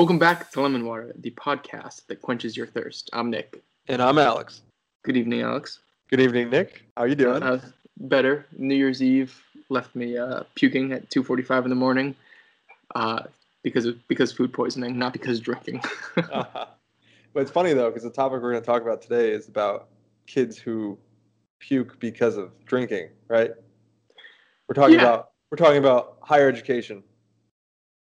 [0.00, 3.10] Welcome back to Lemon Water, the podcast that quenches your thirst.
[3.12, 3.62] I'm Nick.
[3.86, 4.62] And I'm Alex.
[5.02, 5.80] Good evening, Alex.
[6.08, 6.84] Good evening, Nick.
[6.96, 7.42] How are you doing?
[7.42, 7.60] Uh,
[7.98, 8.46] better.
[8.56, 9.38] New Year's Eve
[9.68, 12.16] left me uh, puking at 2:45 in the morning,
[12.94, 13.24] uh,
[13.62, 15.82] because of because food poisoning, not because drinking.
[16.16, 16.64] uh-huh.
[17.34, 19.88] But it's funny though, because the topic we're going to talk about today is about
[20.26, 20.96] kids who
[21.58, 23.50] puke because of drinking, right?
[24.66, 25.02] We're talking Yeah.
[25.02, 27.02] about we're talking about higher education.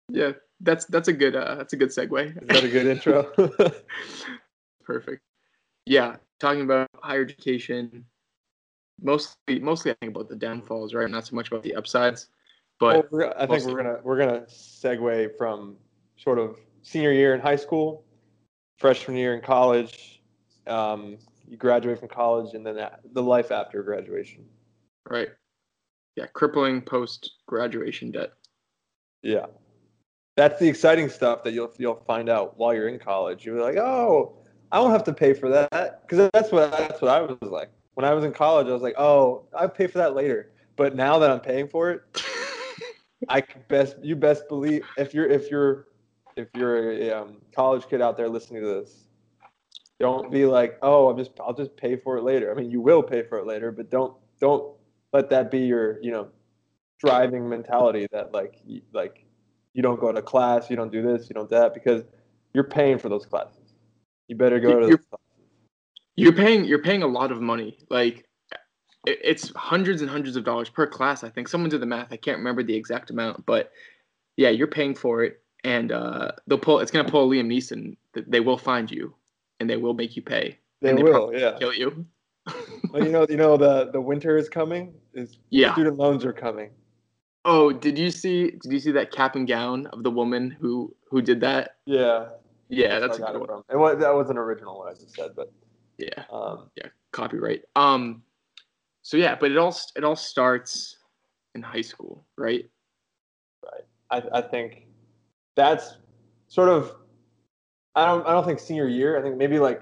[0.10, 0.34] yeah,
[0.66, 2.42] that's that's a good uh, that's a good segue.
[2.42, 3.24] Is that a good intro?
[4.84, 5.22] Perfect.
[5.86, 8.06] Yeah, talking about higher education.
[9.02, 11.10] Mostly, mostly I think about the downfalls, right?
[11.10, 12.28] Not so much about the upsides.
[12.82, 15.78] well, But we're, I think we're gonna we're gonna segue from
[16.18, 18.04] sort of senior year in high school,
[18.78, 20.22] freshman year in college.
[20.68, 22.78] Um, you graduate from college, and then
[23.14, 24.46] the life after graduation.
[25.10, 25.30] right,
[26.16, 28.32] yeah, crippling post graduation debt.
[29.22, 29.46] Yeah.
[30.36, 33.46] That's the exciting stuff that you'll you'll find out while you're in college.
[33.46, 34.38] You're like, "Oh,
[34.72, 37.72] I don't have to pay for that." Cuz that's what that's what I was like.
[37.94, 40.96] When I was in college, I was like, "Oh, I pay for that later." But
[40.96, 42.02] now that I'm paying for it,
[43.30, 45.88] I can best you best believe if you're if you're
[46.36, 49.08] if you're a um, college kid out there listening to this,
[50.00, 52.82] don't be like, "Oh, I'm just I'll just pay for it later." I mean, you
[52.82, 54.76] will pay for it later, but don't don't
[55.14, 56.28] let that be your, you know,
[57.00, 58.62] driving mentality that like
[58.94, 59.25] like
[59.76, 62.04] you don't go to class, you don't do this, you don't that because
[62.54, 63.74] you're paying for those classes.
[64.28, 65.00] You better go to You're-.
[66.16, 67.78] You're paying you're paying a lot of money.
[67.90, 68.26] Like
[69.06, 71.24] it- it's hundreds and hundreds of dollars per class.
[71.26, 72.12] I think someone did the math.
[72.14, 73.72] I can't remember the exact amount, but
[74.38, 76.80] yeah, you're paying for it, and uh, they'll pull.
[76.80, 77.98] It's gonna pull Liam Neeson.
[78.14, 79.14] They will find you,
[79.60, 80.58] and they will make you pay.
[80.82, 81.58] They they will, yeah.
[81.60, 82.06] Kill you.
[82.92, 84.94] Well, you know, you know the the winter is coming.
[85.14, 85.74] Is Yeah.
[85.74, 86.70] student loans are coming.
[87.46, 88.52] Oh, did you see?
[88.52, 91.76] Did you see that cap and gown of the woman who who did that?
[91.86, 92.30] Yeah,
[92.70, 93.62] Yeah, that's I a good one.
[93.70, 95.52] And what that wasn't original what I just said, but
[95.98, 96.24] Yeah.
[96.32, 98.22] um, yeah copyright um
[99.02, 100.98] so yeah but it all it all starts
[101.54, 102.70] in high school right?
[103.64, 104.88] right I, I think
[105.56, 105.96] that's
[106.50, 106.94] sort of
[107.96, 109.18] I don't I don't think senior year.
[109.18, 109.82] I think maybe like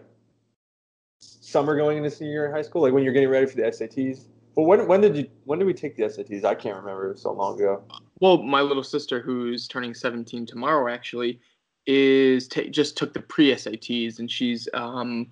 [1.20, 3.64] summer going into senior year in high school, like when you're getting ready for the
[3.64, 4.26] SATs.
[4.56, 6.44] But when when did you when did we take the SATs?
[6.46, 7.08] I can't remember.
[7.08, 7.84] It was so long ago.
[8.20, 11.40] well my little sister who's turning 17 tomorrow actually
[11.86, 15.28] is ta- just took the pre-SATs and she's um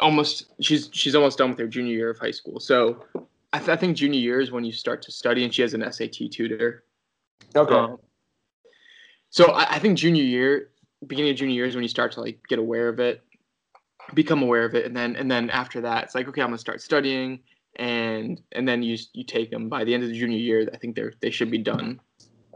[0.00, 3.04] almost she's she's almost done with her junior year of high school so
[3.52, 5.74] I, th- I think junior year is when you start to study and she has
[5.74, 6.84] an SAT tutor
[7.56, 7.74] Okay.
[7.74, 7.98] Um,
[9.30, 10.70] so I, I think junior year,
[11.06, 13.22] beginning of junior year is when you start to like get aware of it,
[14.14, 16.58] become aware of it, and then and then after that, it's like okay, I'm gonna
[16.58, 17.40] start studying,
[17.76, 19.68] and and then you you take them.
[19.68, 22.00] By the end of the junior year, I think they're they should be done.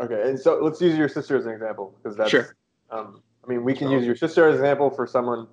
[0.00, 2.30] Okay, and so let's use your sister as an example because that's.
[2.30, 2.54] Sure.
[2.90, 3.96] Um, I mean, we can Sure.
[3.98, 5.46] use your sister as an example for someone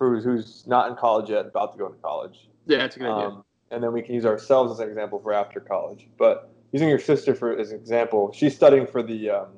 [0.00, 3.08] who's who's not in college yet, about to go to college, Yeah, that's a good
[3.08, 3.28] idea.
[3.28, 6.08] um, and then we can use ourselves as an example for after college.
[6.18, 9.48] But using your sister for as an example, she's studying for the um,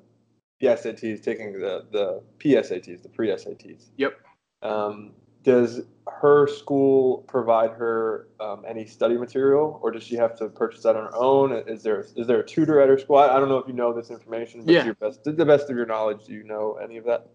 [0.61, 3.87] the SATs, taking the the PSATs, the pre SATs.
[3.97, 4.21] Yep.
[4.63, 5.13] Um,
[5.47, 10.83] does her school provide her um, any study material, or does she have to purchase
[10.83, 11.53] that on her own?
[11.69, 13.17] Is there is there a tutor at her school?
[13.17, 14.81] I, don't know if you know this information, but Yeah.
[14.81, 17.29] to your best, to the best of your knowledge, do you know any of that?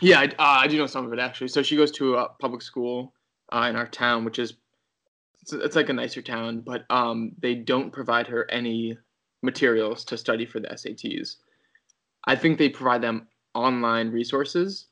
[0.00, 1.48] Yeah, I, uh, I do know some of it actually.
[1.48, 3.14] So she goes to a public school
[3.52, 4.54] uh, in our town, which is
[5.42, 8.98] it's, it's like a nicer town, but um, they don't provide her any
[9.44, 11.36] materials to study for the SATs.
[12.24, 14.88] I think they provide them online resources,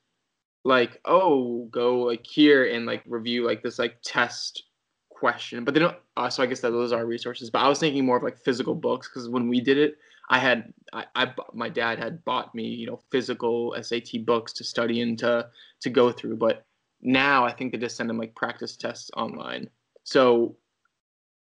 [0.65, 4.65] like oh, go like here and like review like this like test
[5.11, 5.97] question, but they don't.
[6.17, 7.51] Uh, so I guess that those are resources.
[7.51, 9.97] But I was thinking more of like physical books because when we did it,
[10.31, 14.65] I had I, I my dad had bought me you know physical SAT books to
[14.65, 15.49] study and to
[15.81, 16.37] to go through.
[16.37, 16.65] But
[17.03, 19.69] now I think they just send them like practice tests online.
[20.05, 20.56] So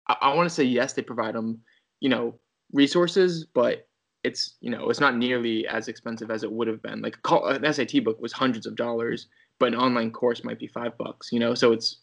[0.08, 1.60] I, I want to say yes, they provide them
[2.00, 2.34] you know
[2.72, 3.86] resources, but
[4.24, 7.02] it's you know it's not nearly as expensive as it would have been.
[7.02, 9.26] Like a col- an SAT book was hundreds of dollars,
[9.58, 11.32] but an online course might be five bucks.
[11.32, 11.98] You know, so it's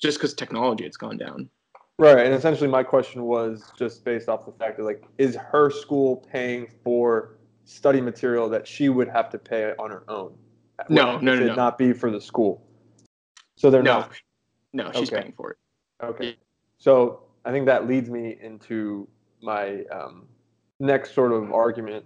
[0.00, 1.48] just because technology it's gone down.
[1.98, 5.70] Right, and essentially my question was just based off the fact that like, is her
[5.70, 10.34] school paying for study material that she would have to pay on her own?
[10.88, 11.54] No, no, no, it no.
[11.54, 12.66] Not be for the school.
[13.56, 14.12] So they're No, not
[14.72, 15.22] no, she's Okay.
[15.22, 15.58] paying for it.
[16.02, 16.36] Okay.
[16.78, 19.06] So I think that leads me into
[19.42, 20.26] my um,
[20.80, 22.04] next sort of argument,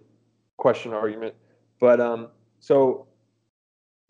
[0.58, 1.34] question argument.
[1.80, 2.28] But um,
[2.60, 3.06] so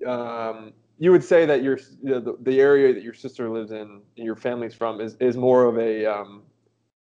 [0.06, 3.70] um, you would say that your you know, the, the area that your sister lives
[3.70, 6.42] in, and your family's from, is, is more of a um,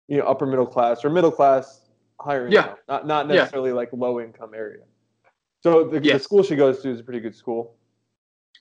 [0.06, 1.88] you know upper middle class or middle class,
[2.20, 2.60] higher Yeah.
[2.60, 3.34] income, not not Yeah.
[3.36, 4.82] necessarily like low income area.
[5.62, 7.76] So the, the school she goes to is a pretty good school,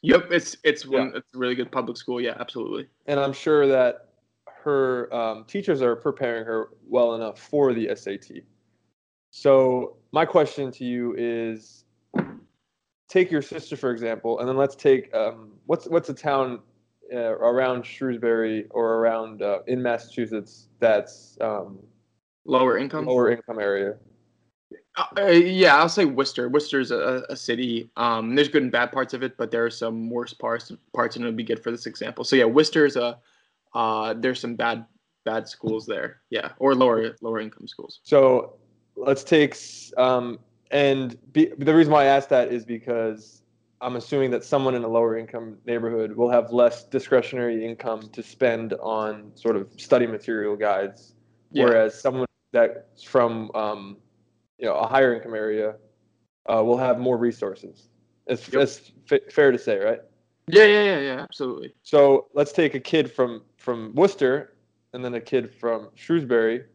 [0.01, 0.99] Yep, it's it's Yeah.
[0.99, 2.19] one it's a really good public school.
[2.21, 2.87] Yeah, absolutely.
[3.05, 4.09] and I'm sure that
[4.47, 8.43] her um, teachers are preparing her well enough for the SAT.
[9.35, 11.85] So my question to you is,
[13.09, 16.59] take your sister for example, and then let's take um, what's what's a town
[17.11, 21.79] uh, around Shrewsbury or around uh, in Massachusetts that's um,
[22.45, 23.07] Lower income.
[23.07, 23.95] lower income area.
[24.97, 26.47] Uh, uh, yeah, I'll say Worcester.
[26.47, 27.89] Worcester's a, a city.
[27.97, 31.15] Um, there's good and bad parts of it, but there are some worse parts parts,
[31.15, 32.23] and it'll be good for this example.
[32.23, 33.17] So yeah, Worcester's a
[33.73, 34.85] uh, there's some bad
[35.25, 36.21] bad schools there.
[36.29, 37.99] Yeah, or lower lower income schools.
[38.03, 38.57] So
[38.95, 39.55] let's take
[39.97, 40.39] um,
[40.71, 43.41] and be, the reason why I asked that is because
[43.81, 48.23] I'm assuming that someone in a lower income neighborhood will have less discretionary income to
[48.23, 51.15] spend on sort of study material guides,
[51.51, 51.65] Yeah.
[51.65, 53.97] whereas someone that's from um,
[54.57, 55.75] you know a higher income area
[56.51, 57.89] uh, will have more resources.
[58.27, 58.61] It's, Yep.
[58.61, 59.99] it's fa- fair to say, right?
[60.47, 61.73] Yeah, yeah, yeah, yeah, absolutely.
[61.83, 64.55] So let's take a kid from from Worcester
[64.93, 66.65] and then a kid from Shrewsbury,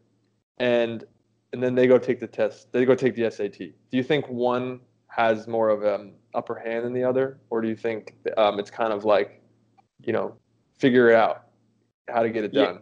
[0.57, 1.03] and
[1.53, 2.71] and then they go take the test.
[2.71, 3.57] They go take the SAT.
[3.57, 7.67] Do you think one has more of an upper hand than the other, or do
[7.67, 9.41] you think um, it's kind of like,
[10.01, 10.35] you know,
[10.77, 11.45] figure it out
[12.07, 12.79] how to get it done?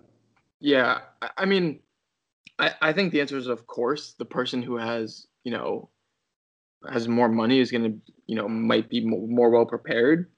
[0.59, 1.79] Yeah, I, I mean,
[2.59, 5.89] I, I think the answer is of course the person who has you know
[6.89, 7.93] has more money is gonna
[8.25, 10.31] you know might be more, more well prepared.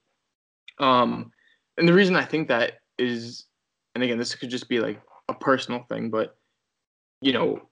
[0.78, 1.32] Um,
[1.76, 3.46] and the reason I think that is,
[3.94, 6.36] and again, this could just be like a personal thing, but
[7.20, 7.69] you know,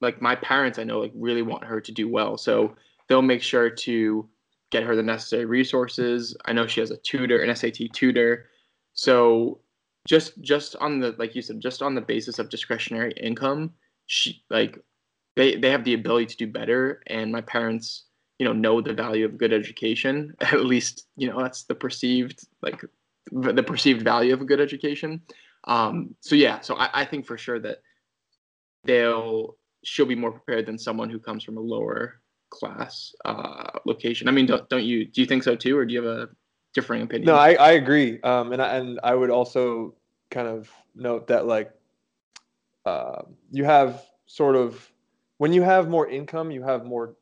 [0.00, 2.74] like my parents, I know like really want her to do well, so
[3.08, 4.28] they'll make sure to
[4.70, 6.36] get her the necessary resources.
[6.46, 8.46] I know she has a tutor, an SAT tutor,
[8.94, 9.60] so
[10.06, 13.72] just just on the like you said just on the basis of discretionary income
[14.06, 14.78] she like
[15.36, 17.02] they they have the ability to do better.
[17.06, 18.04] And my parents
[18.38, 20.34] you know know the value of good education.
[20.40, 22.82] At least you know that's the perceived like
[23.30, 25.22] the perceived value of a good education.
[25.64, 27.82] Um so yeah so i, I think for sure that
[28.84, 32.20] they'll she'll be more prepared than someone who comes from a lower
[32.50, 35.94] class uh location i mean don't, don't you do you think so too or do
[35.94, 36.28] you have a
[36.72, 38.20] differing opinion No, I, I agree.
[38.22, 39.94] Um, and I, and I would also
[40.30, 41.72] kind of note that like
[42.84, 44.90] uh, you have sort of
[45.38, 47.14] when you have more income, you have more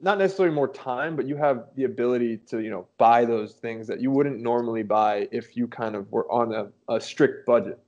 [0.00, 3.86] not necessarily more time, but you have the ability to you know buy those things
[3.86, 7.78] that you wouldn't normally buy if you kind of were on a, a strict budget.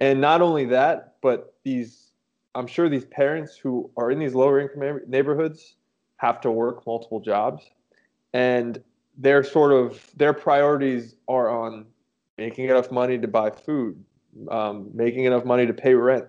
[0.00, 2.12] And not only that, but these
[2.54, 5.76] I'm sure these parents who are in these lower income neighborhoods
[6.16, 7.70] have to work multiple jobs
[8.32, 8.82] and
[9.16, 11.86] their sort of their priorities are on
[12.38, 14.02] making enough money to buy food,
[14.50, 16.24] um, making enough money to pay rent.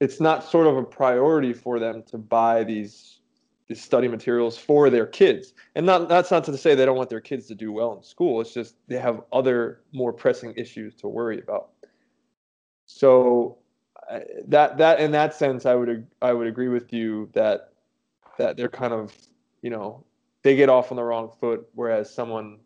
[0.00, 3.20] It's not sort of a priority for them to buy these,
[3.68, 5.54] these study materials for their kids.
[5.74, 8.02] And not that's not to say they don't want their kids to do well in
[8.02, 8.40] school.
[8.40, 11.70] It's just they have other more pressing issues to worry about.
[12.86, 13.58] So
[14.48, 17.72] that that in that sense, I would I would agree with you that
[18.38, 19.14] that they're kind of
[19.62, 20.04] you know
[20.42, 22.58] they get off on the wrong foot, whereas someone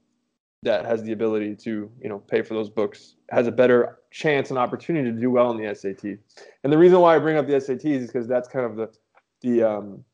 [0.62, 4.50] that has the ability to you know pay for those books has a better chance
[4.50, 6.19] and opportunity to do well in the SAT.
[6.65, 8.93] And the reason why I bring up the SATs is because that's kind of the
[9.41, 10.05] the um,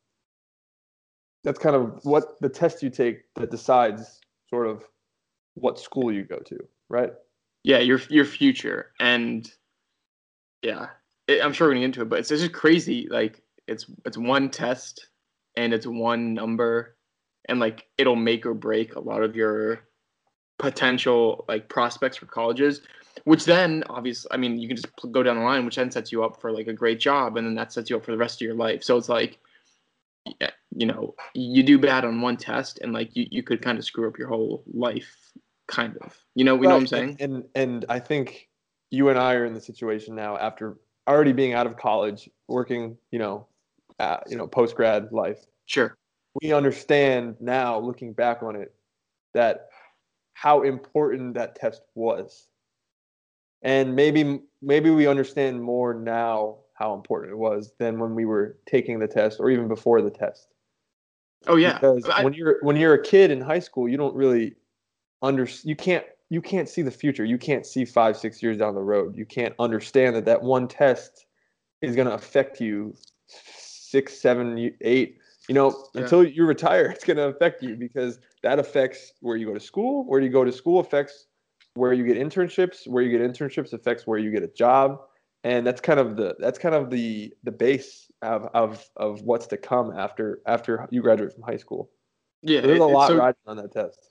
[1.43, 4.85] that's kind of what the test you take that decides sort of
[5.55, 6.59] what school you go to,
[6.89, 7.13] right?
[7.67, 9.53] yeah your your future and
[10.63, 10.87] yeah
[11.29, 13.87] it, i'm sure we're gonna get into it but it's, it's just crazy like it's
[14.05, 15.09] it's one test
[15.57, 16.97] and it's one number
[17.49, 19.81] and like it'll make or break a lot of your
[20.59, 22.83] potential like prospects for colleges
[23.25, 26.13] which then obviously i mean you can just go down the line which then sets
[26.13, 28.19] you up for like a great job and then that sets you up for the
[28.19, 28.83] rest of your life.
[28.83, 29.39] So it's like
[30.75, 33.85] you know you do bad on one test and like you, you could kind of
[33.85, 35.15] screw up your whole life
[35.69, 36.17] kind of.
[36.35, 37.17] You know we know what i'm saying?
[37.21, 38.49] And, and and I think
[38.91, 42.97] you and I are in the situation now after already being out of college, working,
[43.11, 43.47] you know,
[43.99, 45.45] uh, you know, post grad life.
[45.67, 45.97] sure
[46.43, 48.75] We understand now, looking back on it,
[49.35, 49.69] that
[50.35, 52.49] how important that test was,
[53.63, 58.59] and maybe maybe we understand more now how important it was than when we were
[58.67, 60.49] taking the test or even before the test.
[61.47, 64.15] oh yeah because I- when you're when you're a kid in high school, you don't
[64.15, 64.57] really
[65.23, 67.25] under you can't you can't see the future.
[67.25, 69.17] You can't see five six years down the road.
[69.17, 71.27] You can't understand that that one test
[71.83, 72.95] is going to affect you
[73.27, 75.19] six seven eight.
[75.49, 76.03] You know, Yeah.
[76.03, 79.61] until you retire, it's going to affect you because that affects where you go to
[79.61, 80.05] school.
[80.07, 81.27] Where you go to school affects
[81.75, 82.87] where you get internships.
[82.89, 85.01] Where you get internships affects where you get a job,
[85.45, 89.47] and that's kind of the that's kind of the the base of of of what's
[89.49, 91.91] to come after after you graduate from high school.
[92.43, 94.11] Yeah, There's it- a lot so- riding on that test.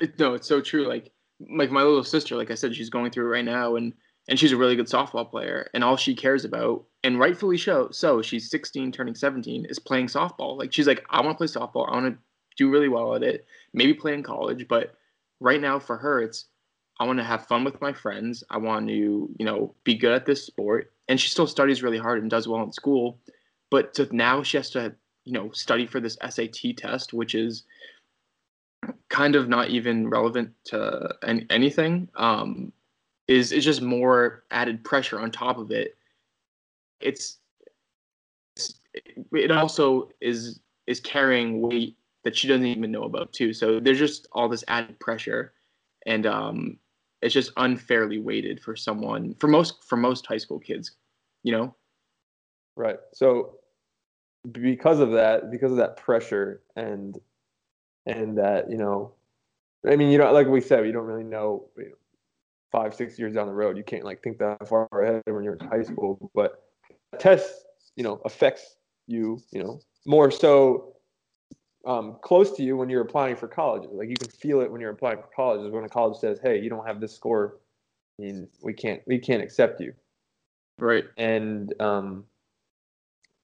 [0.00, 0.86] It, no, it's so true.
[0.86, 3.92] Like like my little sister, like I said, she's going through it right now, and
[4.28, 7.88] and she's a really good softball player, and all she cares about, and rightfully so,
[7.90, 10.58] so she's 16, turning 17, is playing softball.
[10.58, 11.88] Like she's like, I want to play softball.
[11.88, 12.18] I want to
[12.58, 13.46] do really well at it.
[13.72, 14.94] Maybe play in college, but
[15.40, 16.46] right now for her, it's
[17.00, 18.42] I want to have fun with my friends.
[18.50, 21.98] I want to you know be good at this sport, and she still studies really
[21.98, 23.18] hard and does well in school,
[23.70, 27.62] but to now she has to you know study for this SAT test, which is
[29.08, 32.72] kind of not even relevant to an- anything um,
[33.26, 35.96] is is just more added pressure on top of it.
[37.00, 37.38] It's,
[38.56, 38.80] it's
[39.32, 43.52] it also is is carrying weight that she doesn't even know about too.
[43.52, 45.52] So there's just all this added pressure,
[46.06, 46.78] and um,
[47.22, 50.92] it's just unfairly weighted for someone for most for most high school kids,
[51.42, 51.74] you know.
[52.76, 52.98] Right.
[53.12, 53.56] So
[54.52, 57.18] because of that, because of that pressure and
[58.08, 59.12] and that, you know,
[59.86, 61.94] I mean, you know, like we said, you don't really know, you know
[62.70, 63.76] five, six years down the road.
[63.76, 66.30] You can't like think that far ahead when you're in high school.
[66.34, 66.62] But
[67.18, 70.96] test, you know, affects you, you know, more so
[71.86, 73.90] um, close to you when you're applying for colleges.
[73.92, 75.72] Like you can feel it when you're applying for colleges.
[75.72, 77.58] When a college says, "Hey, you don't have this score,
[78.18, 79.94] I mean, we can't we can't accept you."
[80.78, 81.06] Right.
[81.16, 82.24] and um,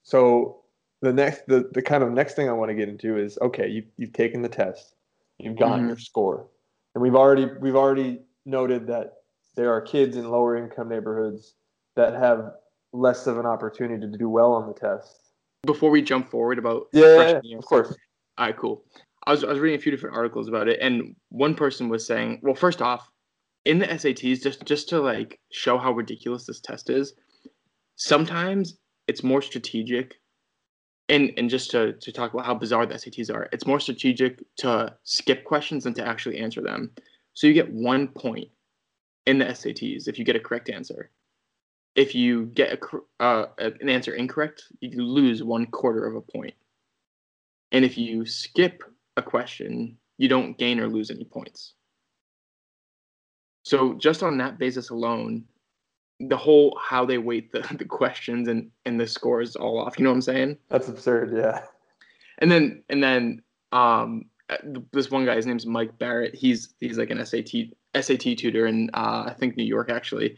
[0.05, 0.64] so
[1.05, 3.69] the next the, the kind of next thing i want to get into is okay
[3.69, 4.95] you, you've taken the test
[5.39, 5.89] you've gotten Mhm.
[5.89, 6.47] your score
[6.95, 9.19] and we've already we've already noted that
[9.55, 11.55] there are kids in lower income neighborhoods
[11.95, 12.53] that have
[12.93, 15.31] less of an opportunity to do well on the test
[15.67, 17.95] Before we jump forward about yeah, year of course
[18.39, 18.85] All right, cool.
[19.27, 22.05] I was, I was reading a few different articles about it, and one person was
[22.07, 23.09] saying, well, first off,
[23.65, 27.15] in the SATs, just just to like show how ridiculous this test is,
[27.97, 30.17] sometimes it's more strategic,
[31.09, 34.43] and and just to to talk about how bizarre the SATs are, it's more strategic
[34.57, 36.91] to skip questions than to actually answer them.
[37.35, 38.49] So you get one point
[39.27, 41.11] in the SATs if you get a correct answer.
[41.95, 42.81] If you get
[43.21, 46.55] a, uh, an answer incorrect, you lose one quarter of a point.
[47.71, 48.83] And if you skip
[49.17, 51.75] a question, you don't gain or lose any points.
[53.65, 55.45] So just on that basis alone,
[56.29, 59.99] the whole how they weight the, the questions and, and the scores all off.
[59.99, 60.59] You know what I'm saying?
[60.69, 61.65] that's absurd yeah
[62.39, 64.27] And then and then um
[64.93, 66.35] this one guy, his name's Mike Barrett.
[66.35, 67.51] He's he's like an SAT
[67.95, 70.37] SAT tutor in uh, I think New York actually.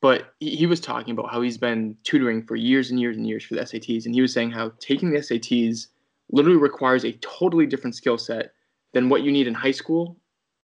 [0.00, 3.26] But he, he was talking about how he's been tutoring for years and years and
[3.26, 5.88] years for the SATs, and he was saying how taking the SATs
[6.30, 8.52] literally requires a totally different skill set
[8.92, 10.16] than what you need in high school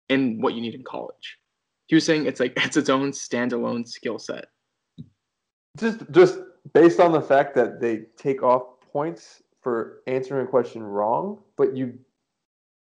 [0.09, 1.39] and what you need in college.
[1.89, 4.47] He was saying it's like it's its own standalone skill set.
[5.77, 6.39] just just
[6.73, 11.77] based on the fact that they take off points for answering a question wrong, but
[11.77, 11.99] you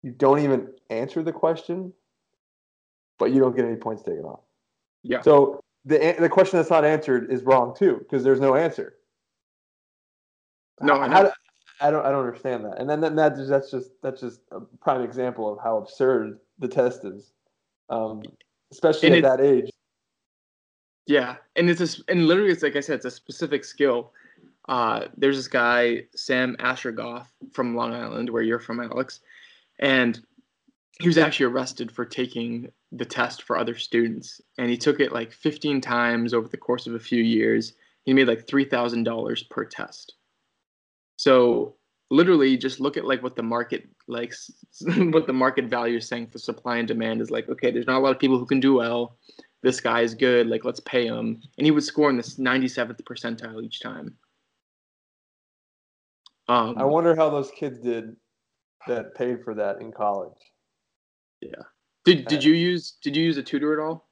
[0.03, 1.93] you don't even answer the question,
[3.19, 4.41] but you don't get any points taken off.
[5.03, 5.21] Yeah.
[5.21, 8.95] So the the question that's not answered is wrong too because there's no answer.
[10.79, 11.31] No, I do-
[11.83, 12.79] I don't I don't understand that.
[12.79, 16.67] And then, then that that's just that's just a prime example of how absurd the
[16.67, 17.33] test is,
[17.89, 18.21] um,
[18.71, 19.69] especially And at that age.
[21.07, 24.13] Yeah, and it's a, s- and literally it's like I said, it's a specific skill.
[24.69, 29.19] Uh, there's this guy Sam Eshaghoff from Long Island, where you're from, Alex,
[29.79, 30.19] and
[30.99, 35.11] he was actually arrested for taking the test for other students, and he took it
[35.11, 37.73] like 15 times over the course of a few years.
[38.03, 40.13] He made like three thousand dollars per test.
[41.17, 41.75] So
[42.09, 44.33] literally, just look at like what the market like,
[45.11, 47.49] what the market value is saying for supply and demand is like.
[47.49, 49.17] Okay, there's not a lot of people who can do well
[49.63, 51.41] this guy is good, like let's pay him.
[51.57, 54.15] And he would score in this 97th percentile each time.
[56.47, 58.15] Um, I wonder how those kids did
[58.87, 60.37] that paid for that in college.
[61.39, 61.63] Yeah.
[62.03, 64.07] Did did you use did you use a tutor at all?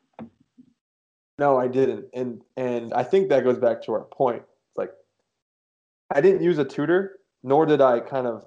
[1.39, 2.05] No, I didn't.
[2.13, 4.43] And and I think that goes back to our point.
[4.43, 4.91] It's like
[6.13, 8.45] I didn't use a tutor, nor did I kind of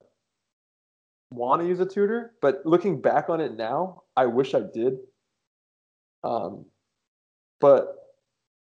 [1.34, 2.32] want to use a tutor.
[2.40, 4.98] But looking back on it now, I wish I did.
[6.24, 6.66] Um,
[7.60, 7.96] but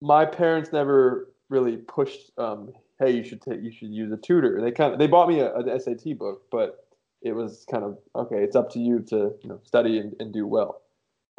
[0.01, 2.31] my parents never really pushed.
[2.39, 4.61] Um, hey, you should take, you should use a tutor.
[4.61, 6.85] They kind of they bought me a, an SAT book, but
[7.23, 8.43] it was kind of okay.
[8.43, 10.83] It's up to you to you know study and, and do well.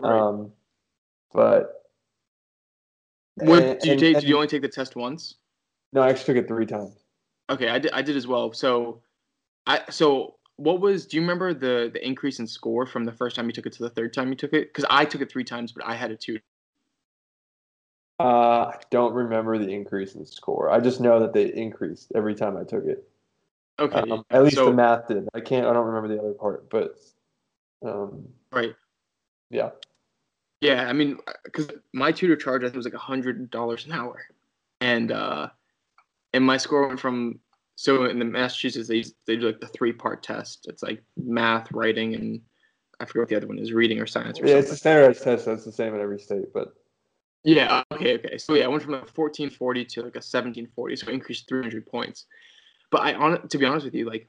[0.01, 0.19] Right.
[0.19, 0.51] Um,
[1.33, 1.83] but
[3.35, 4.15] What, and- did you take?
[4.15, 5.35] and- Did you only take the test once?
[5.93, 6.95] no, I actually took it three times.
[7.49, 7.91] Okay, I did.
[7.93, 8.53] I did as well.
[8.53, 9.01] So,
[9.65, 11.05] I so what was?
[11.05, 13.73] Do you remember the the increase in score from the first time you took it
[13.73, 14.73] to the third time you took it?
[14.73, 16.43] Because I took it three times, but I had a tutor.
[18.19, 20.69] Uh, I don't remember the increase in score.
[20.69, 23.07] I just know that they increased every time I took it.
[23.79, 23.99] Okay.
[23.99, 25.29] Um, at least so, the math did.
[25.33, 25.65] I can't.
[25.65, 26.99] I don't remember the other part, but
[27.85, 28.75] um, right.
[29.49, 29.69] yeah.
[30.59, 33.93] Yeah, I mean, because my tutor charge I think was like a hundred dollars an
[33.93, 34.25] hour,
[34.81, 35.47] and uh,
[36.33, 37.39] and my score went from
[37.79, 40.65] so in the Massachusetts they they do like the three part test.
[40.67, 42.41] It's like math, writing, and
[42.99, 44.47] I forget what the other one is, reading or science or something.
[44.49, 44.63] Yeah, something.
[44.63, 45.45] it's a standardized test.
[45.45, 46.73] So it's the same in every state, but
[47.45, 47.83] Yeah.
[47.93, 48.15] Okay.
[48.15, 48.37] Okay.
[48.37, 51.85] So yeah, I went from like 1440 to like a 1740, so I increased 300
[51.85, 52.25] points.
[52.91, 54.27] But I on to be honest with you, like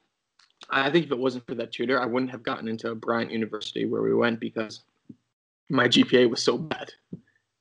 [0.71, 3.85] I think if it wasn't for that tutor, I wouldn't have gotten into Bryant University
[3.85, 4.83] where we went because
[5.69, 6.93] my GPA was so bad.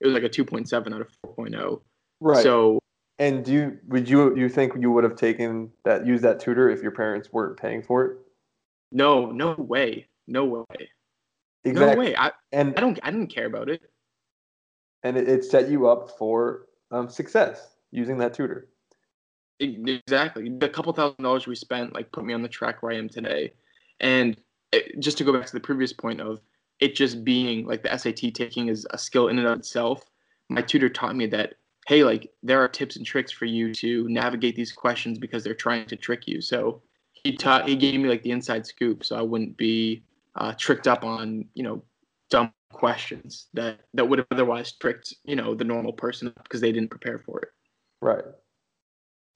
[0.01, 1.81] It was like a 2.7 out of 4.0.
[2.19, 2.43] right.
[2.43, 2.79] So
[3.19, 6.69] and do you would you you think you would have taken that used that tutor
[6.69, 8.17] if your parents weren't paying for it?
[8.91, 10.89] no, no way, no way,
[11.63, 11.95] Exactly.
[11.95, 12.15] no way.
[12.15, 13.81] I And I don't I didn't care about it.
[15.03, 18.69] and it, it set you up for um, success using that tutor.
[19.59, 20.49] Exactly.
[20.49, 23.09] The couple thousand dollars we spent like put me on the track where I am
[23.09, 23.51] today.
[23.99, 24.37] And
[24.71, 26.39] it, just to go back to the previous point of
[26.79, 30.05] it just being like the SAT taking is a skill in and of itself,
[30.47, 31.55] my tutor taught me that
[31.89, 35.55] hey, like there are tips and tricks for you to navigate these questions because they're
[35.55, 36.39] trying to trick you.
[36.39, 40.03] So he taught he gave me like the inside scoop so I wouldn't be
[40.35, 41.81] uh, tricked up on, you know,
[42.29, 46.71] dumb questions that that would have otherwise tricked, you know, the normal person because they
[46.71, 47.49] didn't prepare for it.
[48.03, 48.25] Right.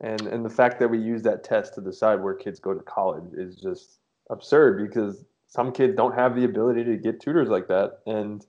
[0.01, 2.83] And and the fact that we use that test to decide where kids go to
[2.83, 3.97] college is just
[4.29, 8.45] absurd because some kids don't have the ability to get tutors like that and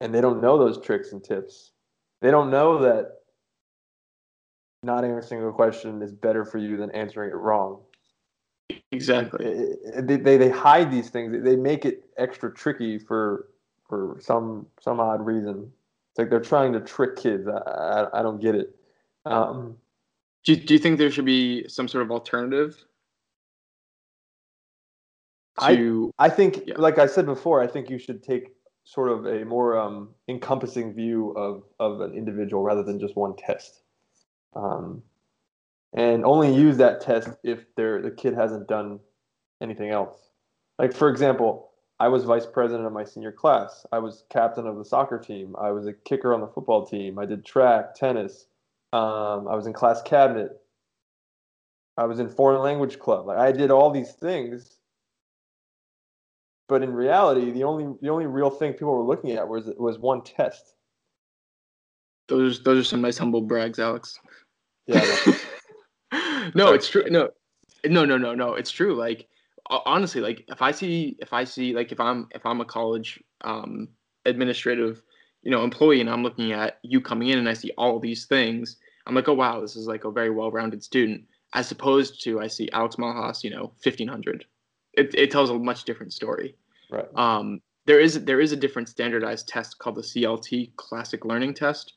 [0.00, 1.70] and they don't know those tricks and tips.
[2.20, 3.16] They don't know that
[4.82, 7.80] not answering a question is better for you than answering it wrong.
[8.92, 9.74] Exactly.
[10.02, 11.42] They, they, they hide these things.
[11.44, 13.48] They make it extra tricky for
[13.88, 15.70] for some some odd reason.
[16.12, 17.46] It's like they're trying to trick kids.
[17.48, 18.74] I, I, I don't get it.
[19.26, 19.76] Um,
[20.44, 22.84] Do you, do you think there should be some sort of alternative
[25.58, 26.76] I- I think, Yeah.
[26.78, 28.54] like I said before, I think you should take
[28.84, 33.36] sort of a more um, encompassing view of, of an individual rather than just one
[33.36, 33.82] test.
[34.54, 35.02] Um,
[35.92, 39.00] and only use that test if the kid hasn't done
[39.60, 40.30] anything else.
[40.78, 43.84] Like, for example, I was vice president of my senior class.
[43.92, 45.54] I was captain of the soccer team.
[45.60, 47.18] I was a kicker on the football team.
[47.18, 48.46] I did track, tennis.
[48.92, 50.60] Um, I was in class cabinet.
[51.96, 53.26] I was in foreign language club.
[53.26, 54.79] Like I did all these things
[56.70, 59.98] but in reality, the only the only real thing people were looking at was was
[59.98, 60.74] one test.
[62.28, 64.18] those those are some nice humble brags, Alex.
[64.86, 65.04] Yeah,
[66.54, 67.04] no, it's true.
[67.10, 67.28] No,
[67.84, 68.54] no, no, no, no.
[68.54, 68.94] It's true.
[68.94, 69.26] Like
[69.68, 73.20] honestly, like if I see if I see like if I'm if I'm a college
[73.42, 73.88] um
[74.26, 75.02] administrative,
[75.42, 78.26] you know, employee and I'm looking at you coming in and I see all these
[78.26, 81.24] things, I'm like, oh wow, this is like a very well-rounded student.
[81.52, 84.44] As opposed to I see Alex Malhas, you know, fifteen hundred.
[84.94, 86.56] It it tells a much different story.
[86.90, 87.06] right.
[87.14, 91.94] Um, there is there is a different standardized test called the CLT Classic Learning Test.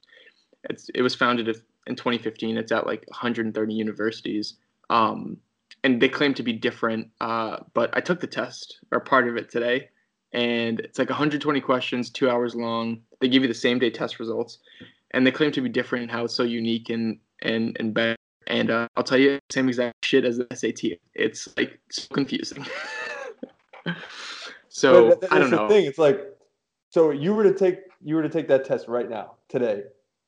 [0.69, 1.47] It's it was founded
[1.88, 2.58] in 2015.
[2.58, 4.56] It's at like 130 universities,
[4.89, 5.38] um,
[5.84, 7.10] and they claim to be different.
[7.19, 9.89] Uh, but I took the test or part of it today,
[10.32, 13.01] and it's like 120 questions, two hours long.
[13.19, 14.60] They give you the same day test results,
[15.12, 18.15] and they claim to be different in how it's so unique and and and better.
[18.47, 20.99] And uh, I'll tell you, same exact shit as the SAT.
[21.13, 22.65] It's like so confusing.
[24.69, 25.67] so But that- I don't know.
[25.67, 25.86] thing.
[25.86, 26.19] It's like,
[26.89, 29.84] so you were to take you were to take that test right now today.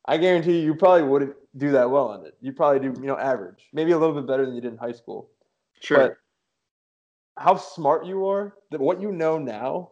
[0.07, 2.37] I guarantee you, you probably wouldn't do that well on it.
[2.39, 4.77] You probably do, you know, average, maybe a little bit better than you did in
[4.77, 5.29] high school.
[5.81, 5.97] Sure.
[5.97, 6.17] But
[7.37, 9.91] how smart you are, that what you know now,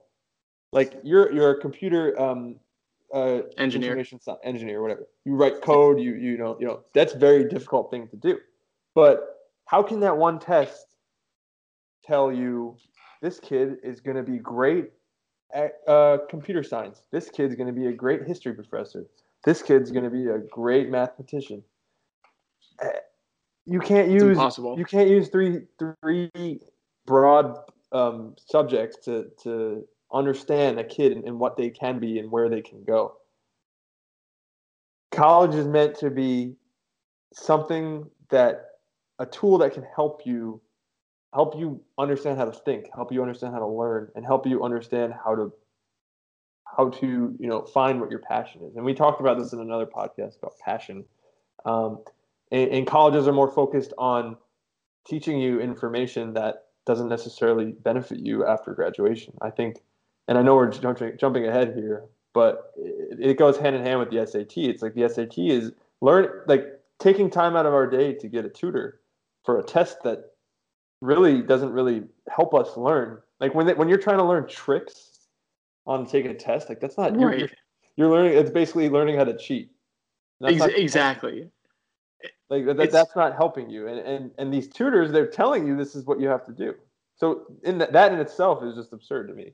[0.71, 2.55] like you're you're a computer um,
[3.13, 4.03] uh, Engineer.
[4.43, 5.07] engineer, whatever.
[5.23, 5.99] You write code.
[5.99, 8.39] You you know you know that's a very difficult thing to do.
[8.95, 10.97] But how can that one test
[12.05, 12.75] tell you
[13.21, 14.91] this kid is going to be great
[15.53, 17.03] at uh, computer science?
[17.11, 19.05] This kid's going to be a great history professor.
[19.45, 21.63] This kid's going to be a great mathematician.
[22.81, 22.89] Eh,
[23.65, 24.37] You can't use
[24.77, 26.59] you can't use three three
[27.05, 27.57] broad
[27.91, 32.49] um, subjects to to understand a kid and, and what they can be and where
[32.49, 33.15] they can go.
[35.11, 36.55] College is meant to be
[37.33, 38.65] something that
[39.19, 40.61] a tool that can help you
[41.33, 44.63] help you understand how to think, help you understand how to learn, and help you
[44.63, 45.51] understand how to
[46.65, 48.75] how to you know find what your passion is.
[48.75, 51.05] And we talked about this in another podcast about passion.
[51.65, 52.03] Um,
[52.51, 54.37] and, and colleges are more focused on
[55.07, 59.33] teaching you information that doesn't necessarily benefit you after graduation.
[59.41, 59.81] I think,
[60.27, 63.99] and I know we're jumping jumping ahead here, but it, it goes hand in hand
[63.99, 64.57] with the SAT.
[64.57, 66.67] It's like the SAT is learn like
[66.99, 69.01] taking time out of our day to get a tutor
[69.43, 70.31] for a test that
[71.01, 73.19] really doesn't really help us learn.
[73.39, 75.19] Like when they, when you're trying to learn tricks
[75.85, 77.39] on taking a test, like that's not Right.
[77.39, 77.49] you're,
[77.97, 78.37] you're learning.
[78.37, 79.71] It's basically learning how to cheat.
[80.39, 81.49] That's Ex- not- exactly.
[82.49, 83.87] like that, It's- that's not helping you.
[83.87, 86.73] And, and and these tutors, they're telling you this is what you have to do.
[87.15, 89.53] So in that, that in itself is just absurd to me.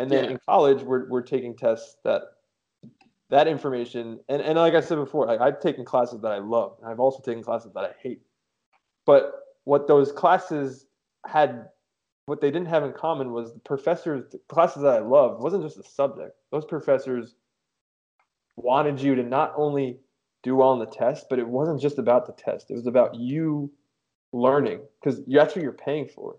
[0.00, 0.30] And then Yeah.
[0.30, 2.22] in college, we're we're taking tests that
[3.28, 6.78] that information and, and like I said before, like I've taken classes that I love,
[6.80, 8.22] and I've also taken classes that I hate.
[9.04, 9.34] But
[9.64, 10.86] what those classes
[11.26, 11.68] had,
[12.26, 15.62] what they didn't have in common was the professors, the classes that I loved wasn't
[15.64, 16.34] just the subject.
[16.50, 17.34] Those professors
[18.56, 20.00] wanted you to not only
[20.42, 22.70] do well on the test, but it wasn't just about the test.
[22.70, 23.70] It was about you
[24.32, 26.36] learning because that's what you're paying for.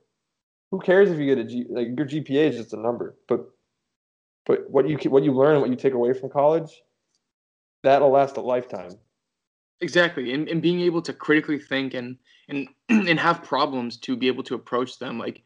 [0.71, 1.65] Who cares if you get a G?
[1.69, 3.45] Like your GPA is just a number, but
[4.45, 6.81] but what you what you learn and what you take away from college,
[7.83, 8.91] that'll last a lifetime.
[9.81, 14.27] Exactly, and, and being able to critically think and and and have problems to be
[14.27, 15.19] able to approach them.
[15.19, 15.43] Like,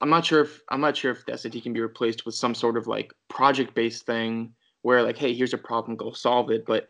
[0.00, 2.54] I'm not sure if I'm not sure if the SAT can be replaced with some
[2.54, 6.64] sort of like project based thing where like, hey, here's a problem, go solve it.
[6.66, 6.88] But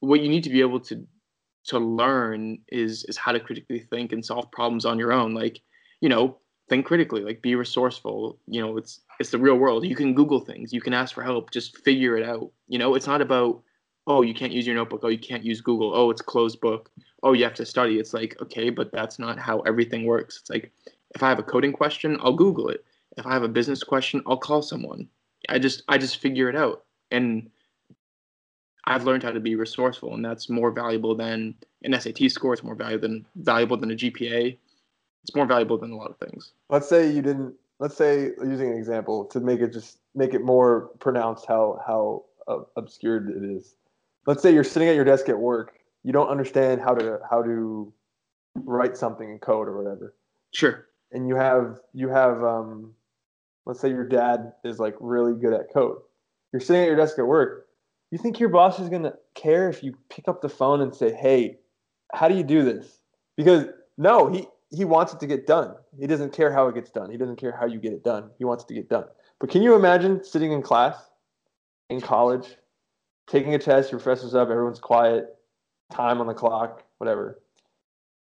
[0.00, 1.06] what you need to be able to
[1.64, 5.34] to learn is is how to critically think and solve problems on your own.
[5.34, 5.60] Like,
[6.00, 6.36] you know,
[6.68, 8.38] think critically, like be resourceful.
[8.46, 9.84] You know, it's it's the real world.
[9.84, 12.50] You can Google things, you can ask for help, just figure it out.
[12.68, 13.62] You know, it's not about
[14.08, 15.02] oh, you can't use your notebook.
[15.04, 15.94] Oh, you can't use Google.
[15.94, 16.90] Oh, it's closed book.
[17.22, 17.98] Oh, you have to study.
[17.98, 20.38] It's like, okay, but that's not how everything works.
[20.40, 20.72] It's like,
[21.14, 22.84] if I have a coding question, I'll Google it.
[23.18, 25.08] If I have a business question, I'll call someone.
[25.50, 26.84] I just, I just figure it out.
[27.10, 27.50] And
[28.84, 32.54] I've learned how to be resourceful, and that's more valuable than an SAT score.
[32.54, 34.56] It's more valuable than valuable than a GPA.
[35.24, 36.52] It's more valuable than a lot of things.
[36.70, 37.54] Let's say you didn't.
[37.80, 42.24] Let's say using an example to make it just make it more pronounced how how
[42.48, 43.74] uh, obscured it is.
[44.26, 45.74] Let's say you're sitting at your desk at work.
[46.02, 47.92] You don't understand how to how to
[48.54, 50.14] write something in code or whatever.
[50.52, 50.86] Sure.
[51.12, 52.92] and you have you have um
[53.66, 55.98] let's say your dad is like really good at code
[56.52, 57.66] you're sitting at your desk at work
[58.10, 60.94] you think your boss is going to care if you pick up the phone and
[60.94, 61.58] say hey
[62.14, 63.00] how do you do this
[63.36, 63.66] because
[63.98, 67.10] no he he wants it to get done he doesn't care how it gets done
[67.10, 69.04] he doesn't care how you get it done he wants it to get done
[69.40, 70.96] but can you imagine sitting in class
[71.90, 72.56] in college
[73.26, 75.36] taking a test your professor's up everyone's quiet
[75.90, 77.40] time on the clock whatever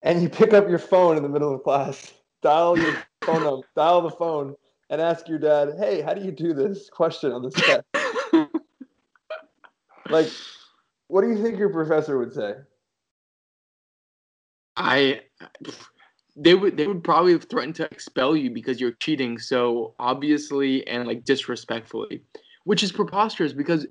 [0.04, 3.66] and you pick up your phone in the middle of class, dial your phone up,
[3.76, 4.56] dial the phone,
[4.90, 7.86] and ask your dad, "Hey, how do you do this question on this test?"
[10.10, 10.28] like,
[11.08, 12.56] what do you think your professor would say?
[14.76, 15.22] I
[16.36, 20.88] they would they would probably have threatened to expel you because you're cheating so obviously
[20.88, 22.22] and like disrespectfully,
[22.64, 23.86] which is preposterous because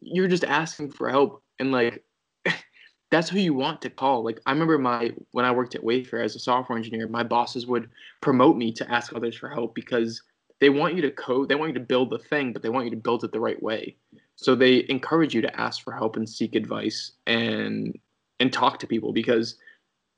[0.00, 2.04] you're just asking for help and like
[3.10, 4.24] that's who you want to call.
[4.24, 7.66] Like I remember my when I worked at Wayfair as a software engineer, my bosses
[7.66, 7.90] would
[8.20, 10.22] promote me to ask others for help because
[10.60, 12.84] they want you to code, they want you to build the thing, but they want
[12.84, 13.96] you to build it the right way.
[14.36, 17.98] So they encourage you to ask for help and seek advice and
[18.38, 19.56] and talk to people because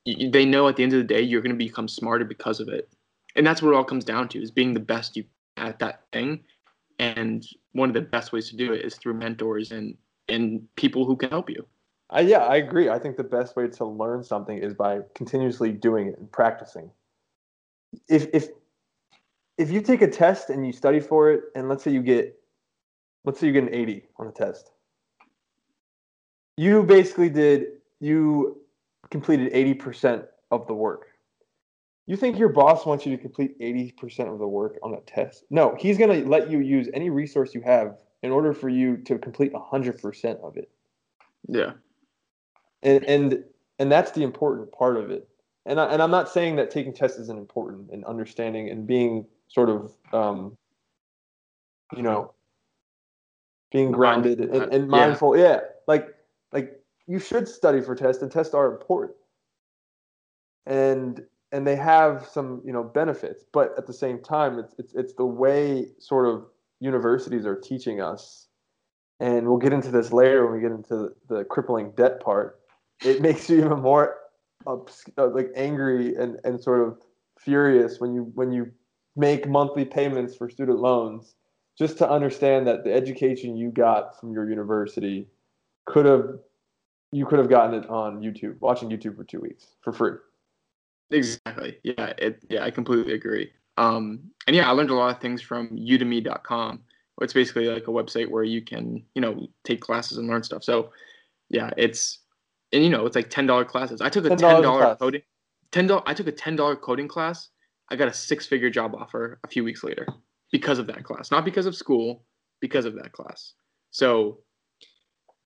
[0.05, 2.67] they know at the end of the day you're going to become smarter because of
[2.67, 2.89] it
[3.35, 5.23] and that's what it all comes down to is being the best you
[5.57, 6.43] at that thing
[6.99, 9.95] and one of the best ways to do it is through mentors and
[10.27, 11.65] and people who can help you
[12.09, 12.89] I, yeah, I agree.
[12.89, 16.91] I think the best way to learn something is by continuously doing it and practicing.
[18.07, 18.49] If if
[19.57, 22.37] if you take a test and you study for it, and let's say you get,
[23.23, 24.71] let's say you get an 80 on the test,
[26.57, 27.67] you basically did
[27.99, 28.61] you
[29.09, 31.07] completed 80% of the work.
[32.07, 35.43] You think your boss wants you to complete 80% of the work on a test?
[35.49, 38.97] No, he's going to let you use any resource you have in order for you
[38.97, 40.69] to complete 100% of it
[41.47, 41.73] yeah
[42.85, 43.43] and and
[43.79, 45.27] and that's the important part of it.
[45.65, 49.25] And I, and I'm not saying that taking tests isn't important and understanding and being
[49.49, 50.57] sort of um,
[51.95, 52.33] you know
[53.71, 54.87] being grounded and, and Yeah.
[54.87, 55.37] mindful.
[55.37, 56.07] Yeah, like
[56.53, 59.17] like you should study for tests, and tests are important.
[60.65, 64.93] And and they have some you know benefits, but at the same time, it's it's
[64.93, 66.45] it's the way sort of
[66.79, 68.47] universities are teaching us.
[69.21, 72.59] And we'll get into this later when we get into the crippling debt part
[73.03, 74.15] it makes you even more
[74.67, 74.77] uh,
[75.17, 76.97] like angry and, and sort of
[77.39, 78.71] furious when you when you
[79.15, 81.35] make monthly payments for student loans
[81.77, 85.27] just to understand that the education you got from your university
[85.85, 86.39] could have
[87.15, 90.17] you could have gotten it on YouTube watching YouTube for two weeks for free.
[91.11, 93.47] exactly yeah it yeah i completely agree
[93.77, 96.73] um and yeah i learned a lot of things from udemy.com
[97.21, 100.63] It's basically like a website where you can, you know, take classes and learn stuff.
[100.63, 100.91] So,
[101.49, 102.19] yeah, it's
[102.73, 104.01] and you know, it's like ten dollar classes.
[104.01, 105.21] I took a $10 ten a coding
[105.71, 106.03] ten dollars.
[106.07, 107.49] I took a ten dollar coding class.
[107.89, 110.05] I got a six figure job offer a few weeks later
[110.51, 112.25] because of that class, not because of school,
[112.59, 113.53] because of that class.
[113.91, 114.39] So,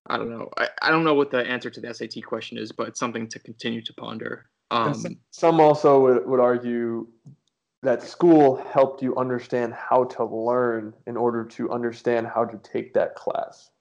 [0.10, 0.50] I don't know.
[0.58, 3.28] I, I don't know what the answer to the SAT question is, but it's something
[3.30, 4.50] to continue to ponder.
[4.72, 4.96] Um,
[5.32, 7.08] some also would, would argue
[7.82, 12.94] that school helped you understand how to learn in order to understand how to take
[12.94, 13.72] that class.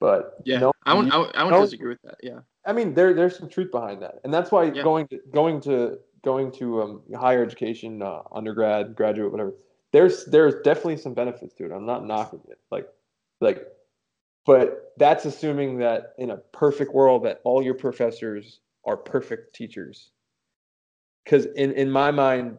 [0.00, 1.06] But yeah, no, I won't.
[1.08, 2.16] you- I won't, I won't no- disagree with that.
[2.22, 2.40] Yeah.
[2.66, 4.82] I mean, there there's some truth behind that, and that's why Yeah.
[4.82, 9.54] going to going to going to um, higher education, uh, undergrad, graduate, whatever.
[9.92, 11.72] There's there's definitely some benefits to it.
[11.72, 12.86] I'm not knocking it, like
[13.40, 13.66] like,
[14.46, 20.10] but that's assuming that in a perfect world that all your professors are perfect teachers.
[21.24, 22.58] Because in in my mind,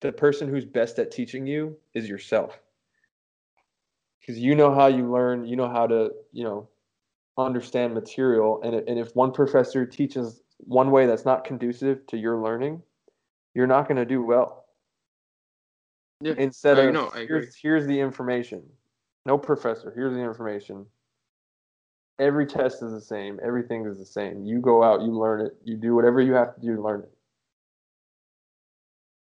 [0.00, 2.58] the person who's best at teaching you is yourself.
[4.20, 6.68] Because you know how you learn, you know how to you know
[7.38, 12.36] understand material and, and if one professor teaches one way that's not conducive to your
[12.36, 12.82] learning
[13.54, 14.66] you're not going to do well
[16.20, 16.34] Yeah.
[16.36, 18.62] instead I of know, here's, here's the information
[19.26, 20.86] no professor here's the information
[22.20, 25.56] every test is the same everything is the same you go out you learn it
[25.64, 27.12] you do whatever you have to do to learn it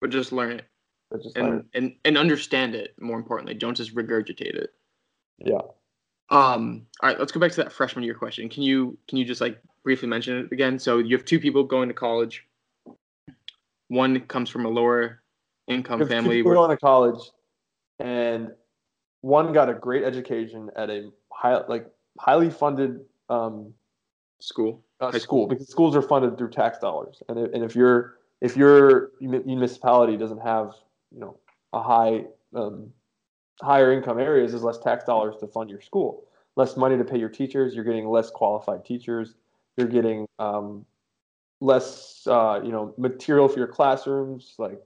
[0.01, 0.65] But just learn it
[1.11, 2.95] but just learn and, and and understand it.
[3.01, 4.57] More importantly, don't just regurgitate it.
[4.57, 4.75] it
[5.39, 5.61] yeah
[6.31, 6.87] Um.
[7.03, 8.49] All right, let's go back to that freshman year question.
[8.49, 10.79] Can you can you just like briefly mention it again?
[10.79, 12.45] So you have two people going to college.
[13.89, 15.23] One comes from a lower
[15.67, 16.43] income two family.
[16.43, 17.31] going to college
[17.99, 18.51] and
[19.23, 21.87] one got a great education at a high like
[22.19, 23.73] highly funded um,
[24.41, 24.83] school.
[25.01, 28.19] uh, High school because schools are funded through tax dollars, and if, and if your
[28.41, 30.73] if your municipality doesn't have
[31.13, 31.39] you know
[31.73, 32.91] a high um,
[33.63, 36.25] higher income areas, there's less tax dollars to fund your school,
[36.57, 37.75] less money to pay your teachers.
[37.75, 39.35] You're getting less qualified teachers.
[39.77, 40.85] You're getting um,
[41.61, 44.81] less uh, you know material for your classrooms like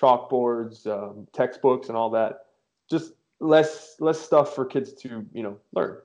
[0.00, 2.46] chalkboards, um, textbooks, and all that.
[2.90, 5.98] Just less less stuff for kids to you know learn.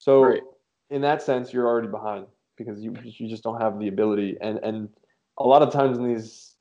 [0.00, 0.42] So Right.
[0.88, 4.36] in that sense, you're already behind because you you just don't have the ability.
[4.40, 4.88] And and
[5.38, 6.56] a lot of times in these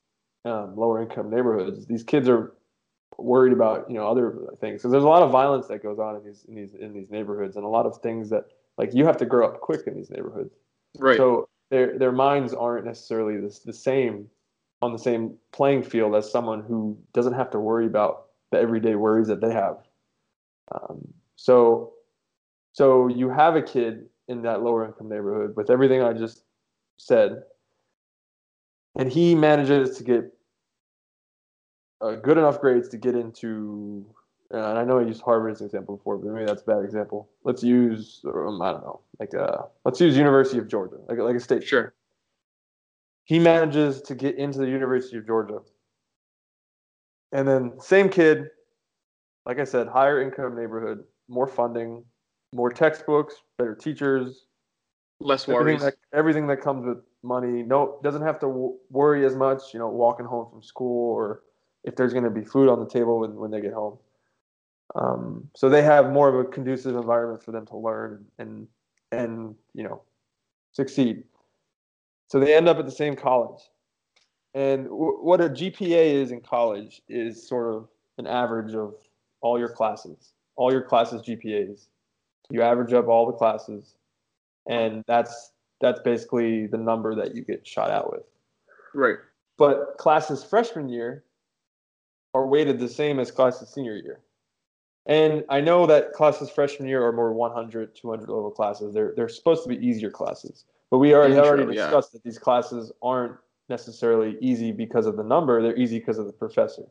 [0.45, 2.54] um, lower income neighborhoods, these kids are
[3.17, 4.82] worried about you know other things.
[4.82, 7.10] So there's a lot of violence that goes on in these in these in these
[7.10, 8.43] neighborhoods, and a lot of things that
[8.78, 10.54] like you have to grow up quick in these neighborhoods.
[10.99, 11.17] Right.
[11.17, 14.30] So their their minds aren't necessarily the, the same
[14.82, 18.95] on the same playing field as someone who doesn't have to worry about the everyday
[18.95, 19.78] worries that they have.
[20.73, 21.93] Um, so
[22.80, 26.44] so you have a kid in that lower income neighborhood with everything I just
[26.96, 27.44] said,
[28.98, 30.34] and he manages to get
[32.00, 34.06] uh, good enough grades to get into.
[34.52, 36.86] And I know I used Harvard as an example before, but maybe that's a bad
[36.86, 37.28] example.
[37.44, 41.36] Let's use um, I don't know, like uh, let's use University of Georgia, like like
[41.36, 41.68] a state.
[41.68, 41.94] sure.
[43.26, 45.60] He manages to get into the University of Georgia,
[47.34, 48.46] and then same kid,
[49.46, 52.06] like I said, higher income neighborhood, more funding,
[52.54, 54.46] more textbooks, better teachers,
[55.22, 55.82] Less everything worries.
[55.82, 57.62] that everything that comes with money.
[57.62, 59.74] No, doesn't have to w- worry as much.
[59.74, 61.42] You know, walking home from school or
[61.84, 63.98] if there's going to be food on the table when, when they get home.
[64.96, 68.68] Um, so they have more of a conducive environment for them to learn and
[69.12, 70.02] and you know
[70.72, 71.24] succeed.
[72.28, 73.62] So they end up at the same college.
[74.54, 78.96] And w- what a GPA is in college is sort of an average of
[79.42, 81.88] all your classes, all your classes GPAs.
[82.49, 83.95] You average up all the classes,
[84.67, 88.23] and that's that's basically the number that you get shot out with.
[88.93, 89.17] right.
[89.58, 91.23] But classes freshman year
[92.34, 94.21] are weighted the same as classes senior year.
[95.06, 98.93] And I know that classes freshman year are more 100, 200 level classes.
[98.93, 100.65] They're they're supposed to be easier classes.
[100.91, 101.86] But we already Intro, already yeah.
[101.86, 103.36] discussed that these classes aren't
[103.69, 105.62] necessarily easy because of the number.
[105.62, 106.84] They're easy because of the professor.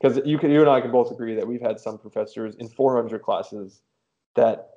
[0.00, 2.68] Because you can you and I can both agree that we've had some professors in
[2.68, 3.82] 400 classes
[4.36, 4.68] that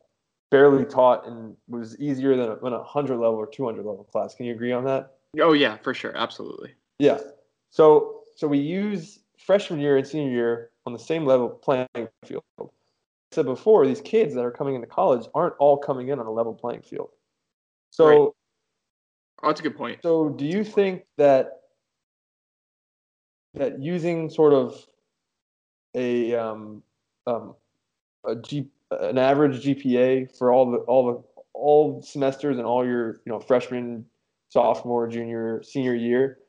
[0.51, 4.35] barely taught and was easier than a, than a 100 level or 200 level class.
[4.35, 5.15] Can you agree on that?
[5.39, 6.15] Oh yeah, for sure.
[6.15, 6.73] Absolutely.
[6.99, 7.19] Yeah.
[7.69, 11.87] So so we use freshman year and senior year on the same level playing
[12.25, 12.43] field.
[12.59, 12.65] I
[13.31, 16.31] said before, these kids that are coming into college aren't all coming in on a
[16.31, 17.09] level playing field.
[17.91, 18.31] So Right.
[19.43, 19.99] Oh, that's a good point.
[20.01, 21.59] so do you think that
[23.55, 24.85] that using sort of
[25.93, 26.83] a um,
[27.27, 27.55] um,
[28.25, 28.67] a G,
[29.01, 33.39] an average GPA for all the all the all semesters and all your you know
[33.39, 34.05] freshman,
[34.49, 36.39] sophomore, junior, senior year,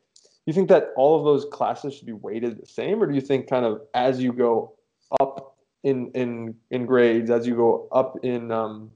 [0.47, 3.21] you think that all of those classes should be weighted the same, or do you
[3.21, 4.75] think kind of as you go
[5.21, 8.91] up in in in grades as you go up in um,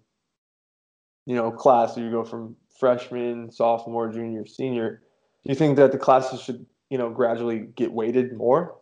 [1.26, 1.94] you know class.
[1.94, 5.02] So you go from freshman, sophomore, junior, senior.
[5.44, 8.76] Do you think that the classes should you know gradually get weighted more?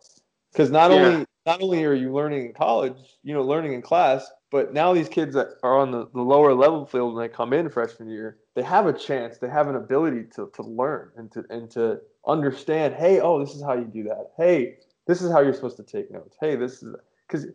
[0.51, 0.97] Because not Yeah.
[0.97, 4.93] only not only are you learning in college, you know, learning in class, but now
[4.93, 8.09] these kids that are on the, the lower level field when they come in freshman
[8.09, 11.69] year, they have a chance, they have an ability to, to learn and to and
[11.71, 14.31] to understand, hey, oh, this is how you do that.
[14.37, 16.35] Hey, this is how you're supposed to take notes.
[16.41, 16.95] Hey, this is
[17.27, 17.45] because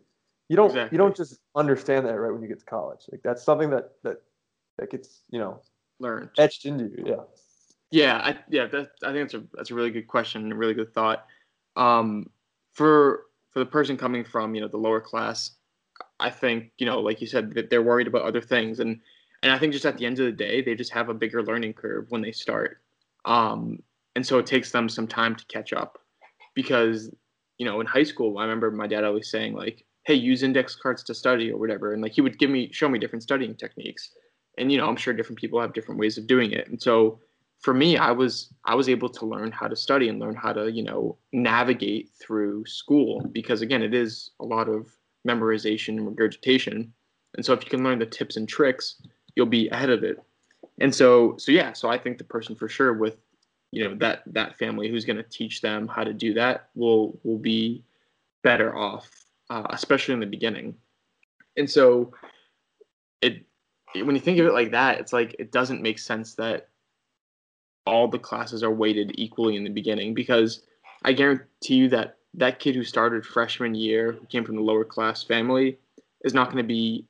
[0.49, 0.95] you don't Exactly.
[0.95, 3.01] you don't just understand that right when you get to college.
[3.11, 4.17] Like that's something that that
[4.77, 5.61] that gets, you know,
[5.99, 6.29] Learned.
[6.37, 7.03] etched into you.
[7.05, 7.23] Yeah.
[7.91, 10.55] Yeah, I yeah, that I think that's a that's a really good question and a
[10.55, 11.25] really good thought.
[11.75, 12.29] Um,
[12.73, 15.51] for for the person coming from you know the lower class,
[16.19, 18.79] I think you know like you said that they're worried about other things.
[18.79, 18.99] And
[19.43, 21.43] and I think just at the end of the day they just have a bigger
[21.43, 22.81] learning curve when they start,
[23.25, 23.81] um,
[24.15, 25.99] and so it takes them some time to catch up,
[26.53, 27.13] because
[27.57, 30.75] you know in high school I remember my dad always saying like hey use index
[30.75, 31.93] cards to study or whatever.
[31.93, 34.11] And like he would give me show me different studying techniques,
[34.57, 36.67] and you know I'm sure different people have different ways of doing it.
[36.69, 37.19] And so
[37.59, 40.51] for me i was i was able to learn how to study and learn how
[40.53, 44.87] to you know navigate through school because again it is a lot of
[45.25, 46.93] memorization and regurgitation.
[47.35, 49.01] And so if you can learn the tips and tricks
[49.35, 50.17] you'll be ahead of it.
[50.79, 53.17] And so so yeah so i think the person for sure with
[53.71, 57.19] you know that that family who's going to teach them how to do that will
[57.23, 57.83] will be
[58.43, 59.09] better off
[59.49, 60.75] uh, especially in the beginning.
[61.57, 62.11] And so
[63.21, 63.45] it
[63.93, 66.67] when you think of it like that it's like it doesn't make sense that
[67.85, 70.63] all the classes are weighted equally in the beginning because
[71.03, 74.83] I guarantee you that that kid who started freshman year, who came from the lower
[74.83, 75.77] class family,
[76.23, 77.05] is not going to be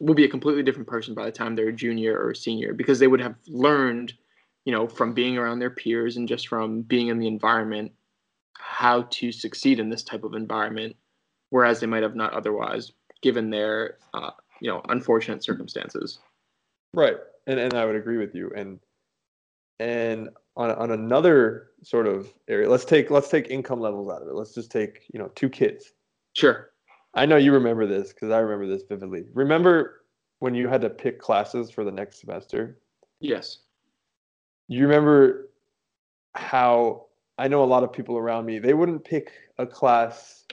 [0.00, 2.72] will be a completely different person by the time they're a junior or a senior
[2.72, 4.12] because they would have learned,
[4.64, 7.92] you know, from being around their peers and just from being in the environment
[8.58, 10.96] how to succeed in this type of environment,
[11.50, 14.30] whereas they might have not otherwise given their uh,
[14.60, 16.18] you know unfortunate circumstances.
[16.94, 17.16] Right.
[17.46, 18.52] And and I would agree with you.
[18.56, 18.80] And
[19.78, 24.28] and on on another sort of area, let's take let's take income levels out of
[24.28, 24.34] it.
[24.34, 25.92] Let's just take, you know, two kids.
[26.34, 26.70] Sure.
[27.14, 29.24] I know you remember this because I remember this vividly.
[29.34, 30.04] Remember
[30.38, 32.78] when you had to pick classes for the next semester?
[33.20, 33.58] Yes.
[34.68, 35.50] You remember
[36.34, 37.06] how
[37.38, 40.44] I know a lot of people around me, they wouldn't pick a class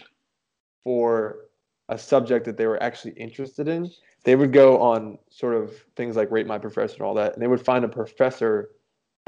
[0.83, 1.49] for
[1.89, 3.89] a subject that they were actually interested in.
[4.23, 7.41] They would go on sort of things like Rate My Professor and all that, and
[7.41, 8.71] they would find a professor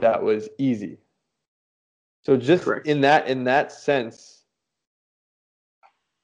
[0.01, 0.97] that was easy.
[2.23, 2.87] So just Correct.
[2.87, 4.43] in that in that sense,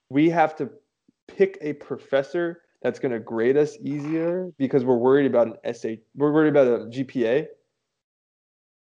[0.10, 0.70] we have to
[1.28, 6.00] pick a professor that's going to grade us easier because we're worried about an essay.
[6.16, 7.48] We're worried about a GPA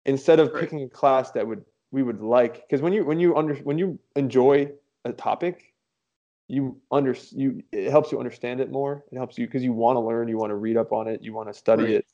[0.07, 0.63] instead of Right.
[0.63, 2.55] picking a class that would we would like.
[2.69, 4.71] Because when you when you under when you enjoy
[5.05, 5.75] a topic,
[6.49, 9.05] you under you it helps you understand it more.
[9.13, 11.23] It helps you because you want to learn, you want to read up on it,
[11.23, 11.95] you want to study Right.
[11.97, 12.07] it.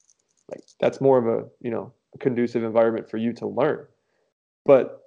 [0.51, 3.87] Like that's more of a you know conducive environment for you to learn.
[4.65, 5.01] But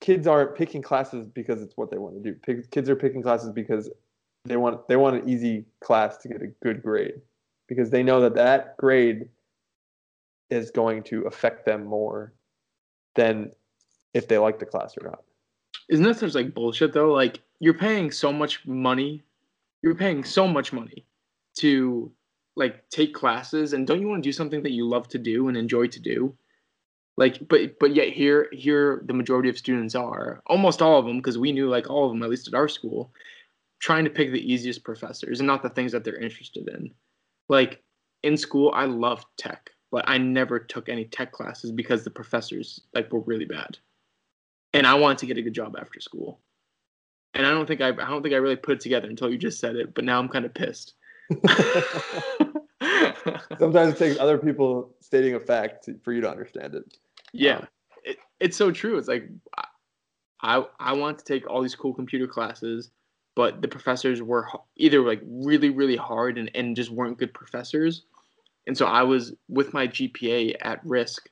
[0.00, 2.62] kids aren't picking classes because it's what they want to do.
[2.70, 3.90] Kids are picking classes because
[4.44, 7.14] they want they want an easy class to get a good grade
[7.68, 9.28] because they know that that grade
[10.50, 12.34] is going to affect them more
[13.14, 13.50] than
[14.12, 15.22] if they like the class or not.
[15.88, 17.12] Isn't that such like bullshit though?
[17.12, 19.22] Like you're paying so much money,
[19.82, 21.06] you're paying so much money
[21.58, 22.10] to
[22.56, 25.48] like take classes, and don't you want to do something that you love to do
[25.48, 26.36] and enjoy to do?
[27.16, 31.18] Like, but but yet here here the majority of students are almost all of them
[31.18, 33.12] because we knew like all of them at least at our school,
[33.80, 36.92] trying to pick the easiest professors and not the things that they're interested in.
[37.48, 37.82] Like
[38.22, 42.80] in school, I loved tech, but I never took any tech classes because the professors
[42.94, 43.78] like were really bad
[44.74, 46.40] and I wanted to get a good job after school.
[47.32, 49.38] And I don't think I, I don't think I really put it together until you
[49.38, 49.94] just said it.
[49.94, 50.94] But now I'm kind of pissed.
[53.58, 56.98] Sometimes it takes other people stating a fact for you to understand it.
[57.32, 57.68] yeah, um,
[58.04, 58.98] it, it's so true.
[58.98, 59.28] It's like
[60.42, 62.90] I I want to take all these cool computer classes,
[63.34, 68.02] but the professors were either like really really hard and, and just weren't good professors,
[68.66, 71.28] and so I was with my GPA at risk.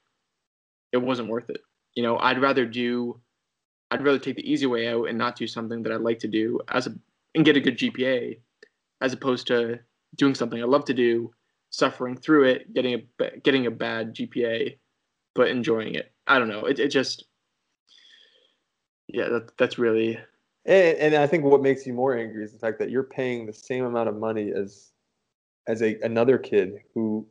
[0.93, 1.61] It wasn't worth it.
[1.95, 3.20] You know, I'd rather do,
[3.90, 6.28] I'd rather take the easy way out and not do something that I'd like to
[6.28, 6.95] do as a
[7.34, 8.38] and get a good GPA,
[9.03, 9.80] as opposed to
[10.16, 11.32] doing something I love to do,
[11.70, 14.78] suffering through it, getting a getting a bad GPA,
[15.34, 16.12] but enjoying it.
[16.26, 16.66] I don't know.
[16.66, 17.24] It it just,
[19.09, 20.18] yeah, that that's really
[20.64, 23.46] And, and I think what makes you more angry is the fact that you're paying
[23.46, 24.92] the same amount of money as
[25.68, 27.26] as a another kid who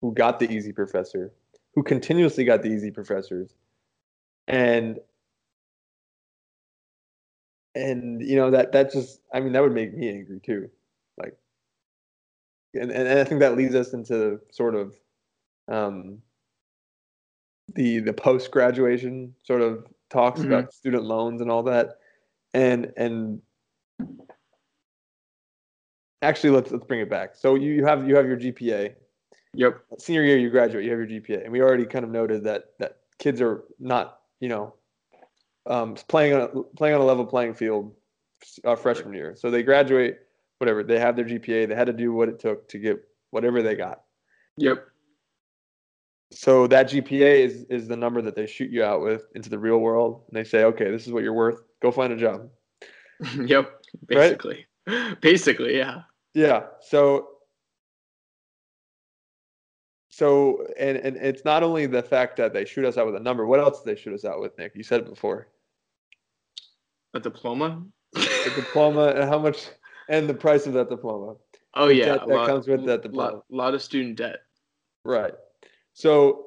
[0.00, 1.32] who got the easy professor,
[1.74, 3.54] who continuously got the easy professors,
[4.48, 4.98] and
[7.74, 10.70] and you know that that just I mean that would make me angry too,
[11.18, 11.36] like,
[12.74, 14.94] and and I think that leads us into sort of
[15.68, 16.18] um,
[17.74, 20.46] the the post graduation sort of talks Mhm.
[20.46, 21.98] about student loans and all that,
[22.54, 23.42] and and
[26.22, 27.34] actually let's let's bring it back.
[27.34, 28.94] So you, you have you have your GPA.
[29.54, 29.80] Yep.
[29.98, 32.72] Senior year you graduate, you have your GPA, and we already kind of noted that
[32.78, 34.74] that kids are not you know
[35.66, 37.94] um, playing on a, playing on a level playing field
[38.64, 39.34] uh, freshman year.
[39.36, 40.18] So they graduate,
[40.58, 43.62] whatever they have their GPA, they had to do what it took to get whatever
[43.62, 44.02] they got.
[44.56, 44.86] Yep.
[46.32, 49.58] So that GPA is is the number that they shoot you out with into the
[49.58, 51.60] real world, and they say, okay, this is what you're worth.
[51.80, 52.48] Go find a job.
[53.44, 53.70] yep.
[54.10, 54.38] Right?
[54.38, 54.66] Basically.
[55.20, 56.02] Basically, yeah.
[56.34, 56.64] Yeah.
[56.80, 57.28] So
[60.10, 63.20] so and and it's not only the fact that they shoot us out with a
[63.20, 63.46] number.
[63.46, 64.72] What else do they shoot us out with, Nick?
[64.74, 65.48] You said it before.
[67.14, 67.84] A diploma.
[68.14, 69.68] a diploma and how much
[70.08, 71.36] and the price of that diploma.
[71.74, 73.32] oh yeah, debt that comes with that diploma.
[73.32, 74.40] Lot, lot of student debt.
[75.04, 75.34] Right.
[75.92, 76.46] So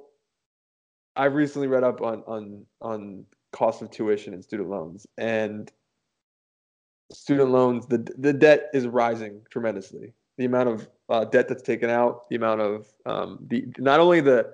[1.16, 5.72] I've recently read up on on on cost of tuition and student loans and
[7.12, 10.14] student loans the the debt is rising tremendously.
[10.38, 14.22] The amount of uh, debt that's taken out, the amount of um, the not only
[14.22, 14.53] the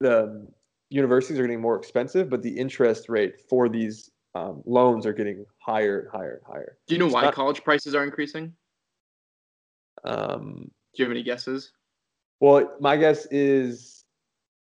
[0.00, 0.46] the
[0.90, 5.46] universities are getting more expensive, but the interest rate for these um, loans are getting
[5.58, 6.78] higher and higher and higher.
[6.86, 8.52] Do you know It's why not- college prices are increasing?
[10.04, 11.72] Um, Do you have any guesses?
[12.40, 14.04] well, my guess is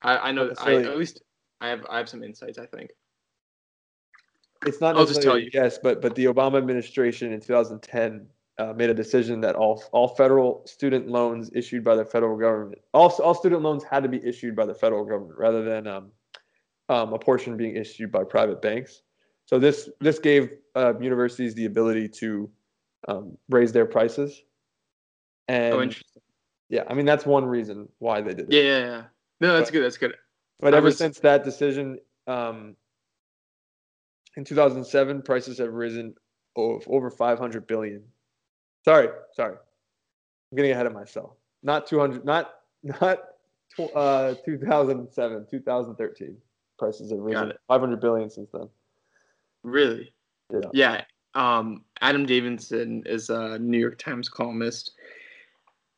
[0.02, 0.54] I, I know.
[0.60, 1.22] I, at least
[1.60, 1.86] I have.
[1.90, 2.60] I have some insights.
[2.60, 2.92] I think.
[4.66, 5.50] it's not I'll just tell you.
[5.54, 8.28] yes, but but the Obama administration in 2010
[8.60, 12.80] uh, made a decision that all all federal student loans issued by the federal government,
[12.94, 16.12] all all student loans had to be issued by the federal government rather than um,
[16.90, 19.02] um, a portion being issued by private banks.
[19.48, 22.50] So this this gave uh, universities the ability to
[23.08, 24.44] um, raise their prices.
[25.48, 26.22] And oh, interesting.
[26.70, 28.54] yeah, I mean that's one reason why they did it.
[28.54, 29.04] Yeah, yeah, yeah.
[29.40, 29.84] No, that's But- good.
[29.86, 30.16] That's good.
[30.60, 32.76] But I ever was- since that decision, um,
[34.36, 36.14] in 2007, prices have risen
[36.56, 38.04] over 500 billion.
[38.84, 39.56] Sorry, sorry,
[40.52, 41.36] I'm getting ahead of myself.
[41.64, 43.20] Not 200, not not
[43.96, 46.38] uh, 2007, 2013.
[46.78, 48.68] Prices have risen 500 billion since then.
[49.68, 50.14] Really?
[50.52, 50.70] Yeah.
[50.74, 51.02] Yeah.
[51.36, 54.94] Um, Adam Davidson is a New York Times columnist,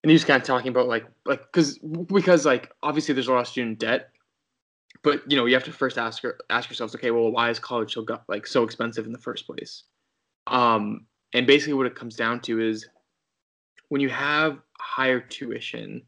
[0.04, 3.32] and he was kind of talking about like like because because like obviously there's a
[3.32, 4.10] lot of student debt,
[5.04, 7.94] but you know you have to first ask ask yourselves, okay, well why is college
[7.94, 9.84] so got like so expensive in the first place?
[10.48, 12.88] Um, and basically what it comes down to is
[13.90, 16.02] when you have higher tuition,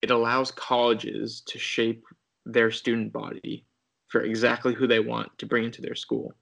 [0.00, 2.04] it allows colleges to shape
[2.46, 3.66] their student body
[4.08, 6.34] for exactly who they want to bring into their school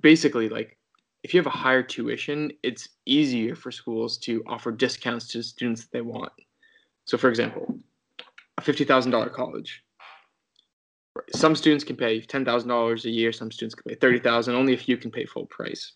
[0.00, 0.76] basically like
[1.22, 5.82] if you have a higher tuition it's easier for schools to offer discounts to students
[5.82, 6.32] that they want.
[7.04, 7.78] So for example
[8.58, 9.82] a $50000 college.
[11.34, 14.96] Some students can pay $10000 a year some students can pay 30000 only a few
[14.96, 15.92] can pay full price.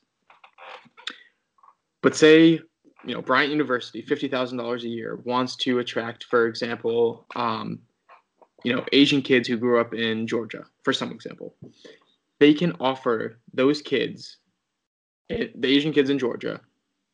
[2.03, 2.61] But say
[3.07, 7.81] you know bryant university $50000 a year wants to attract for example um,
[8.63, 11.55] you know asian kids who grew up in georgia for some example
[12.41, 14.39] they can offer those kids,
[15.31, 16.61] eh, the Asian kids in Georgia,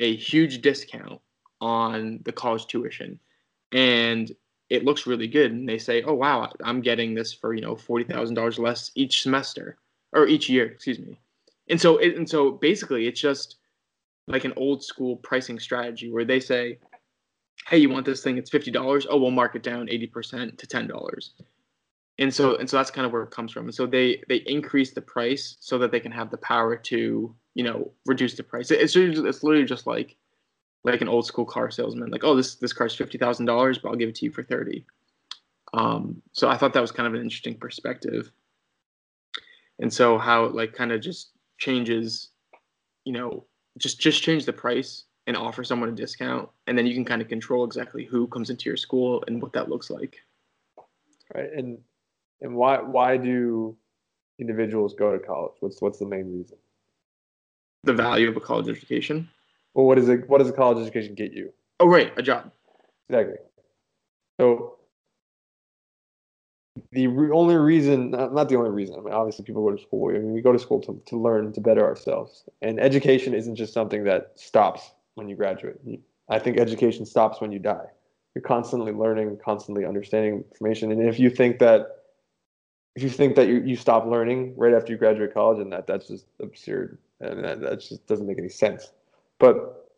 [0.00, 1.20] a huge discount
[1.60, 3.18] on the college tuition,
[3.72, 4.32] and
[4.70, 5.52] it looks really good.
[5.52, 8.90] And they say, "Oh wow, I'm getting this for you know forty thousand dollars less
[8.94, 9.76] each semester
[10.12, 11.18] or each year, excuse me."
[11.68, 13.56] And so, it, and so basically, it's just
[14.26, 16.78] like an old school pricing strategy where they say,
[17.68, 18.38] "Hey, you want this thing?
[18.38, 19.06] It's fifty dollars.
[19.08, 21.34] Oh, we'll mark it down eighty percent to ten dollars."
[22.20, 23.64] And so and so that's kind of where it comes from.
[23.64, 27.34] And so they they increase the price so that they can have the power to
[27.54, 28.70] you know reduce the price.
[28.70, 30.16] It's it's literally just like
[30.84, 34.08] like an old school car salesman like oh this this car's $50000 but i'll give
[34.08, 34.84] it to you for 30
[35.74, 38.30] um so i thought that was kind of an interesting perspective.
[39.78, 42.30] And so how it like kind of just changes
[43.04, 43.44] you know
[43.78, 47.22] just just change the price and offer someone a discount and then you can kind
[47.22, 50.16] of control exactly who comes into your school and what that looks like.
[51.34, 51.52] Right.
[51.52, 51.78] And
[52.40, 53.76] and why why do
[54.38, 55.52] individuals go to college?
[55.60, 56.56] What's what's the main reason?
[57.84, 59.28] the value of a college education
[59.74, 60.28] Well, what is it?
[60.28, 61.52] What does a college education get you?
[61.78, 62.52] Oh, right, a job.
[63.08, 63.36] Exactly.
[64.38, 64.76] So
[66.92, 68.96] the re- only reason, not, not the only reason.
[68.96, 70.10] I mean, obviously, people go to school.
[70.10, 72.44] I mean, we go to school to, to learn to better ourselves.
[72.62, 75.76] And education isn't just something that stops when you graduate.
[75.84, 77.86] You- I think education stops when you die.
[78.34, 80.92] You're constantly learning, constantly understanding information.
[80.92, 81.99] And if you think that,
[82.96, 85.86] if you think that you, you stop learning right after you graduate college, and that
[85.86, 86.98] that's just absurd.
[87.20, 88.92] and that, that just doesn't make any sense.
[89.38, 89.88] But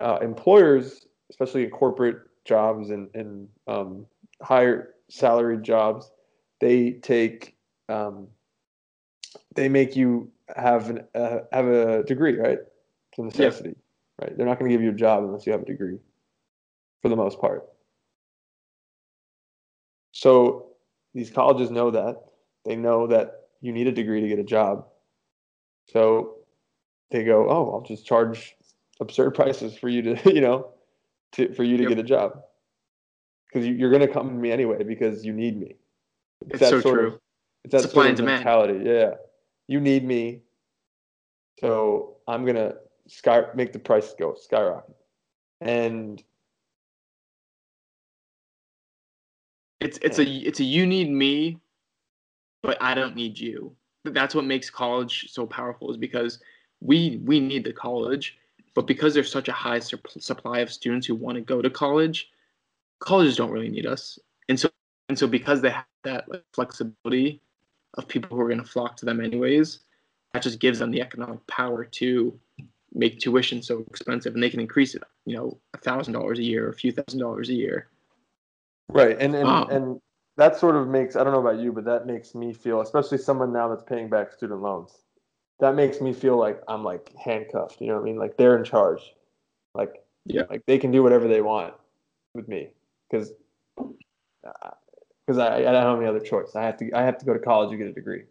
[0.00, 4.06] uh, employers, especially in corporate jobs and, and um,
[4.42, 6.10] higher salaried jobs,
[6.60, 7.56] they take
[7.88, 8.28] um,
[9.54, 12.58] they make you have an uh, have a degree, right?
[13.10, 13.74] It's a necessity,
[14.18, 14.26] yeah.
[14.26, 14.36] right?
[14.36, 15.98] They're not going to give you a job unless you have a degree,
[17.02, 17.64] for the most part.
[20.12, 20.73] So
[21.14, 22.16] these colleges know that
[22.64, 24.86] they know that you need a degree to get a job.
[25.86, 26.36] So
[27.10, 28.56] they go, oh, I'll just charge
[29.00, 30.70] absurd prices for you to, you know,
[31.32, 31.90] to, for you to yep.
[31.90, 32.42] get a job
[33.46, 35.76] because you, are going to come to me anyway because you need me.
[36.50, 37.06] It's, it's so true.
[37.08, 37.20] Of,
[37.64, 38.84] it's that Supply sort of mentality.
[38.84, 39.14] Yeah,
[39.68, 40.42] you need me,
[41.58, 42.74] so I'm gonna
[43.06, 44.96] sky make the price go skyrocket,
[45.62, 46.22] and
[49.84, 51.58] it's it's a it's a you need me,
[52.62, 53.76] but I don't need you.
[54.04, 56.40] That's what makes college so powerful is because
[56.80, 58.38] we we need the college,
[58.74, 61.68] but because there's such a high su- supply of students who want to go to
[61.68, 62.30] college,
[62.98, 64.18] colleges don't really need us.
[64.48, 64.70] And so
[65.10, 67.42] and so because they have that like, flexibility
[67.98, 69.80] of people who are going to flock to them anyways,
[70.32, 72.38] that just gives them the economic power to
[72.94, 76.42] make tuition so expensive and they can increase it, you know, a thousand dollars a
[76.42, 77.88] year, a few thousand dollars a year.
[78.88, 79.16] Right.
[79.18, 80.00] And and, um, and
[80.36, 83.18] that sort of makes I don't know about you, but that makes me feel, especially
[83.18, 85.04] someone now that's paying back student loans
[85.60, 87.80] that makes me feel like I'm like handcuffed.
[87.80, 88.16] You know what I mean?
[88.16, 89.14] Like they're in charge.
[89.74, 91.74] Like yeah, like they can do whatever they want
[92.34, 92.70] with me
[93.10, 93.32] because
[95.26, 96.54] because uh, I, I don't have any other choice.
[96.54, 98.24] I have to I have to go to college to get a degree.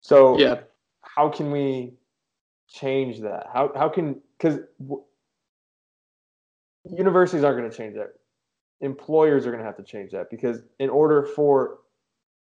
[0.00, 0.60] So yeah,
[1.02, 1.94] how can we
[2.68, 3.48] change that?
[3.52, 5.04] How how can because w-
[6.90, 8.14] universities aren't going to change that.
[8.80, 11.78] Employers are going to have to change that because in order for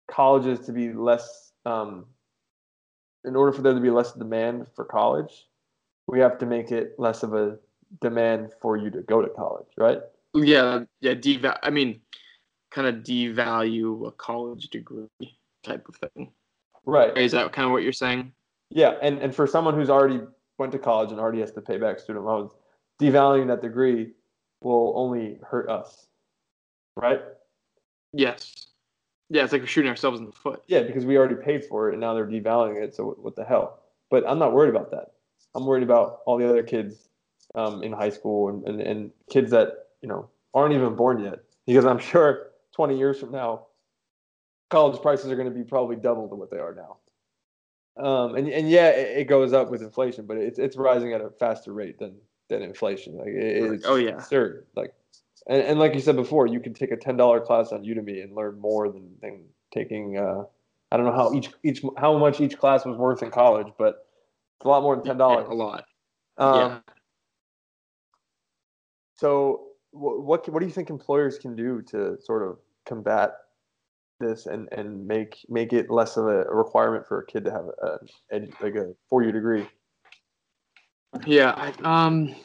[0.10, 2.06] colleges to be less um,
[3.26, 5.48] in order for there to be less demand for college,
[6.08, 7.58] we have to make it less of a
[8.02, 10.00] demand for you to go to college, right?
[10.34, 11.14] Yeah, yeah.
[11.14, 12.02] Deval- I mean,
[12.72, 15.08] kind of devalue a college degree
[15.64, 16.32] type of thing.
[16.86, 17.16] Right.
[17.18, 18.32] Is that kind of what you're saying?
[18.70, 20.22] Yeah, and and for someone who's already
[20.58, 22.52] went to college and already has to pay back student loans,
[23.02, 24.12] devaluing that degree
[24.62, 26.08] will only hurt us,
[27.00, 27.22] right?
[28.14, 28.68] Yes.
[29.30, 30.64] Yeah, it's like we're shooting ourselves in the foot.
[30.68, 32.96] Yeah, because we already paid for it and now they're devaluing it.
[32.96, 33.80] So what, the hell?
[34.10, 35.12] But I'm not worried about that.
[35.56, 37.10] I'm worried about all the other kids
[37.56, 41.40] um, in high school and, and, and kids that you know aren't even born yet.
[41.68, 43.68] Because I'm sure 20 years from now,
[44.70, 46.98] college prices are going to be probably double to what they are now.
[48.04, 51.22] Um, and and yeah, it, it, goes up with inflation, but it's it's rising at
[51.22, 52.16] a faster rate than
[52.48, 53.18] than inflation.
[53.18, 54.68] Like it, it's oh yeah, absurd.
[54.76, 54.94] Like
[55.50, 58.24] and, and like you said before, you can take a ten dollar class on Udemy
[58.24, 59.44] and learn more than, than
[59.74, 60.18] taking.
[60.18, 60.44] Uh,
[60.92, 64.06] I don't know how each each how much each class was worth in college, but
[64.58, 65.48] it's a lot more than ten dollars.
[65.50, 65.86] a lot.
[66.38, 66.80] Um, yeah.
[69.16, 73.34] So what, what what do you think employers can do to sort of combat
[74.20, 77.66] this and, and make make it less of a requirement for a kid to have
[77.82, 78.00] a,
[78.36, 79.68] a like a four year degree?
[81.26, 82.36] Yeah, I, um,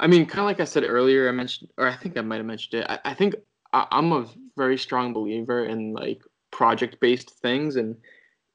[0.00, 2.36] I mean, kind of like I said earlier, I mentioned, or I think I might
[2.36, 2.86] have mentioned it.
[2.88, 3.34] I, I think
[3.72, 4.26] I, I'm a
[4.56, 7.96] very strong believer in like project-based things, and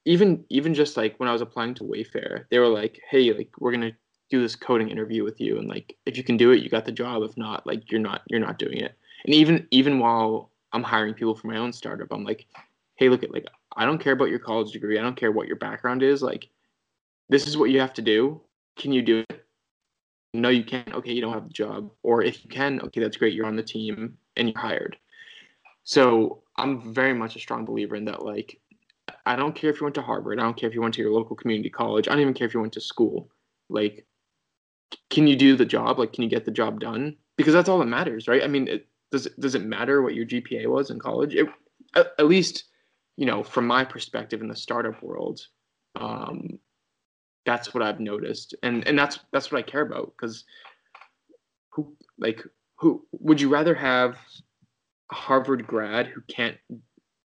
[0.04, 3.50] even even just like when I was applying to Wayfair, they were like, "Hey, like
[3.58, 3.92] we're gonna
[4.30, 6.84] do this coding interview with you, and like if you can do it, you got
[6.84, 7.22] the job.
[7.22, 11.14] If not, like you're not you're not doing it." And even even while I'm hiring
[11.14, 12.46] people for my own startup, I'm like,
[12.96, 14.98] "Hey, look at like I don't care about your college degree.
[14.98, 16.22] I don't care what your background is.
[16.22, 16.48] Like,
[17.28, 18.40] this is what you have to do.
[18.76, 19.43] Can you do it?
[20.34, 20.92] No you can't.
[20.92, 21.90] Okay you don't have the job.
[22.02, 24.96] Or if you can okay that's great you're on the team and you're hired.
[25.84, 28.60] So i'm very much a strong believer in that like
[29.26, 31.02] i don't care if you went to harvard i don't care if you went to
[31.02, 33.28] your local community college i don't even care if you went to school.
[33.68, 34.06] Like
[35.10, 35.98] can you do the job?
[35.98, 37.16] Like can you get the job done?
[37.36, 38.42] Because that's all that matters right?
[38.42, 41.34] I mean it, does it does it matter what your gpa was in college?
[41.34, 41.48] It,
[41.94, 42.64] at, at least
[43.16, 45.40] you know from my perspective in the startup world
[45.96, 46.58] um,
[47.46, 50.44] that's what I've noticed, and and that's that's what I care about because
[51.70, 52.42] who like
[52.76, 54.16] who would you rather have
[55.10, 56.56] a Harvard grad who can't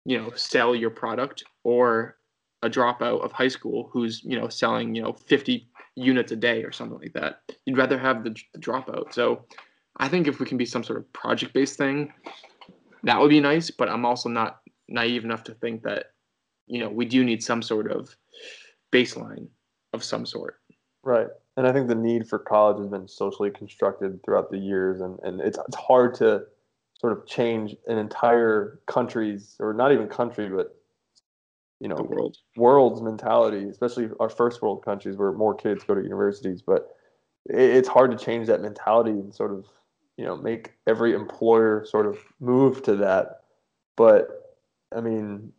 [0.05, 2.17] you know sell your product or
[2.63, 6.63] a dropout of high school who's you know selling you know 50 units a day
[6.65, 7.41] or something like that?
[7.65, 9.13] You'd rather have the, the dropout.
[9.13, 9.45] So
[9.99, 12.13] i think if we can be some sort of project based thing
[13.03, 16.07] that would be nice but i'm also not naive enough to think that
[16.67, 18.17] you know we do need some sort of
[18.93, 19.49] baseline
[19.93, 20.57] of some sort.
[21.03, 21.29] Right.
[21.57, 25.19] And I think the need for college has been socially constructed throughout the years, and,
[25.23, 26.45] and it's, it's hard to
[27.01, 30.75] sort of change an entire country's, or not even country, but
[31.81, 32.37] you know the world.
[32.57, 36.63] world's mentality, especially our first world countries where more kids go to universities.
[36.63, 36.89] But
[37.49, 39.67] it, it's hard to change that mentality and sort of
[40.17, 43.43] you know make every employer sort of move to that.
[43.97, 44.57] But
[44.95, 45.53] I mean,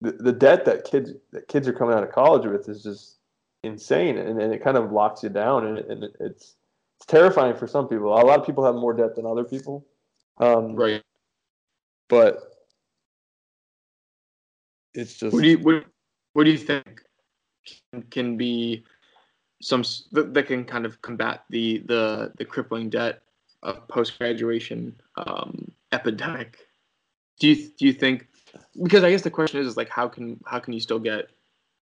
[0.00, 3.16] the, the debt that kids that kids are coming out of college with is just
[3.62, 6.56] insane, and, and it kind of locks you down, and, and it, it's
[6.96, 8.08] it's terrifying for some people.
[8.08, 9.86] A lot of people have more debt than other people.
[10.38, 11.02] Um, Right.
[12.08, 12.38] But
[14.94, 15.84] it's just What do you what,
[16.32, 17.02] what do you think
[17.92, 18.84] can, can be
[19.62, 19.82] some
[20.12, 23.22] that, that can kind of combat the the the crippling debt
[23.62, 26.58] of post graduation um, epidemic?
[27.38, 28.26] Do you do you think
[28.82, 31.30] because I guess the question is is like how can how can you still get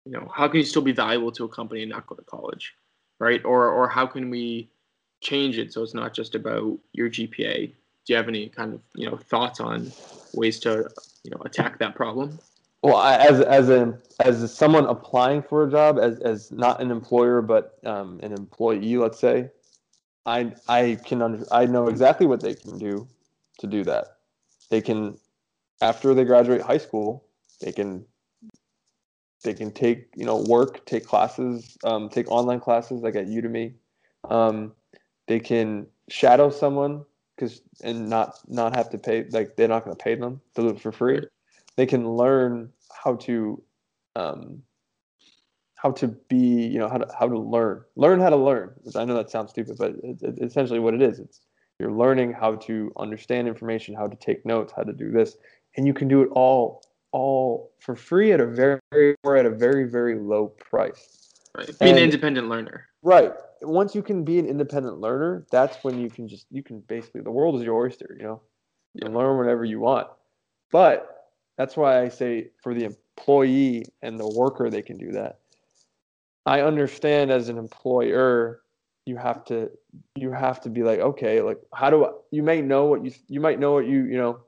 [0.05, 2.23] you know how can you still be valuable to a company and not go to
[2.23, 2.73] college,
[3.19, 3.43] right?
[3.45, 4.69] Or or how can we
[5.21, 7.67] change it so it's not just about your GPA?
[8.05, 9.91] Do you have any kind of you know thoughts on
[10.33, 10.89] ways to
[11.23, 12.39] you know attack that problem?
[12.83, 16.91] Well, I, as as a as someone applying for a job, as as not an
[16.91, 19.49] employer but um, an employee, let's say,
[20.25, 23.07] I I can under, I know exactly what they can do
[23.59, 24.17] to do that.
[24.69, 25.17] They can,
[25.81, 27.23] after they graduate high school,
[27.61, 28.05] they can
[29.43, 33.73] they can take you know work, take classes, um, take online classes like at Udemy.
[34.29, 34.73] Um,
[35.27, 37.03] they can shadow someone
[37.35, 40.41] because and not not have to pay like they're not going to pay them.
[40.55, 41.21] To do it for free.
[41.75, 42.71] They can learn
[43.03, 43.61] how to
[44.15, 44.63] um,
[45.75, 47.83] how to be you know how to how to learn.
[47.95, 51.01] Learn how to learn i know that sounds stupid but it's, it's essentially what it
[51.01, 51.19] is.
[51.19, 51.41] It's
[51.79, 55.35] you're learning how to understand information how to take notes how to do this
[55.75, 56.83] and you can do it all
[57.13, 61.29] all for free at a very very or at a very very low price.
[61.55, 61.79] Right.
[61.79, 62.87] Be an independent learner.
[63.03, 63.31] right.
[63.61, 67.21] Once you can be an independent learner that's when you can just you can basically
[67.21, 68.41] the world is your oyster you know?
[68.95, 70.07] You can learn whatever you want.
[70.71, 75.39] But that's why i say for the employee and the worker they can do that.
[76.45, 78.63] I understand as an employer
[79.05, 79.69] you have to
[80.15, 83.11] you have to be like okay like how do I, you may know what you
[83.27, 84.39] you might know what you you know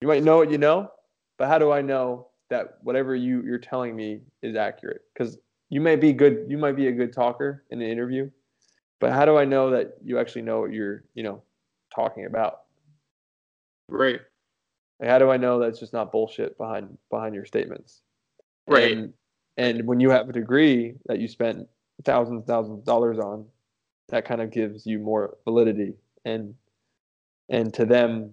[0.00, 0.90] you might know what you know
[1.38, 5.38] but how do i know that whatever you you're telling me is accurate because
[5.70, 8.30] you may be good you might be a good talker in an interview
[9.00, 11.42] but how do i know that you actually know what you're you know
[11.94, 12.60] talking about
[13.88, 14.20] Right.
[15.00, 18.02] like, how do i know that's just not bullshit behind behind your statements
[18.66, 18.92] Right.
[18.92, 19.12] and,
[19.58, 21.68] and when you have a degree that you spent
[22.04, 23.44] thousands and thousands of dollars on
[24.08, 26.54] that kind of gives you more validity and
[27.50, 28.30] and to them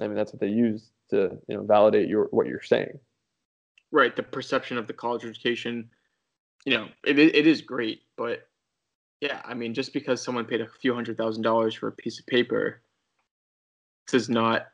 [0.00, 2.98] i mean that's what they use to you know validate your what you're saying
[3.92, 4.16] right.
[4.16, 5.88] The perception of the college education,
[6.64, 8.48] you know, it it is great, but
[9.20, 12.18] yeah, I mean, just because someone paid a few hundred thousand dollars for a piece
[12.18, 12.80] of paper
[14.08, 14.66] does not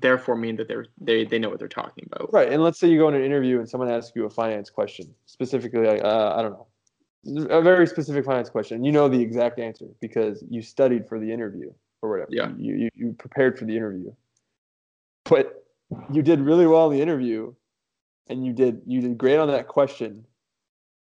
[0.00, 2.30] therefore mean that they're they they know what they're talking about.
[2.32, 4.68] Right, and let's say you go in an interview and someone asks you a finance
[4.68, 8.84] question, specifically, like, uh, I don't know, a very specific finance question.
[8.84, 11.72] You know the exact answer because you studied for the interview
[12.02, 12.28] or whatever.
[12.30, 12.50] Yeah.
[12.58, 14.12] You, you you prepared for the interview,
[15.24, 15.63] but
[16.12, 17.52] you did really well in the interview,
[18.28, 20.26] and you did you did great on that question,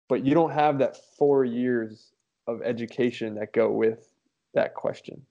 [0.09, 2.13] but you don't have that four years
[2.47, 4.13] of education that go with
[4.55, 5.23] that question.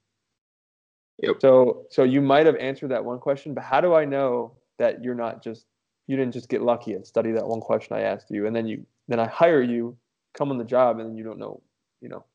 [1.21, 1.35] Yep.
[1.41, 5.03] So so you might have answered that one question, but how do I know that
[5.03, 5.65] you're not just
[6.07, 8.67] you didn't just get lucky and study that one question I asked you, and then
[8.67, 9.97] you then I hire you,
[10.33, 11.61] come on the job, and then you don't know,
[12.01, 12.25] you know,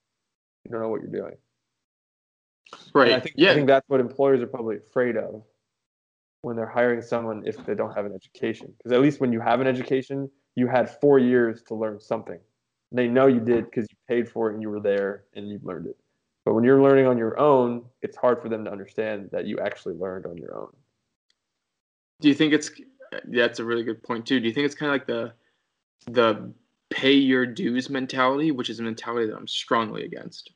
[0.65, 1.37] you don't know what you're doing.
[2.93, 3.09] Right.
[3.09, 3.53] And I think yeah.
[3.53, 5.43] I think that's what employers are probably afraid of
[6.45, 8.73] when they're hiring someone if they don't have an education.
[8.77, 12.39] Because at least when you have an education, you had four years to learn something.
[12.93, 15.59] They know you did because you paid for it and you were there and you
[15.63, 15.97] learned it.
[16.45, 19.59] But when you're learning on your own, it's hard for them to understand that you
[19.59, 20.69] actually learned on your own.
[22.21, 22.71] Do you think it's
[23.29, 24.39] yeah, that's a really good point too.
[24.41, 25.33] Do you think it's kind of like the
[26.13, 26.53] the
[26.91, 30.53] pay your dues mentality, which is a mentality that I'm strongly against.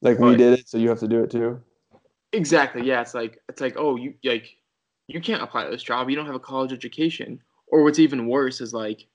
[0.00, 1.60] Like we did it, so you have to do it too.
[2.32, 2.82] Exactly.
[2.82, 3.00] Yeah.
[3.00, 4.56] It's like it's like oh you like
[5.12, 6.08] you can't apply to this job.
[6.08, 7.40] You don't have a college education.
[7.66, 9.06] Or what's even worse is like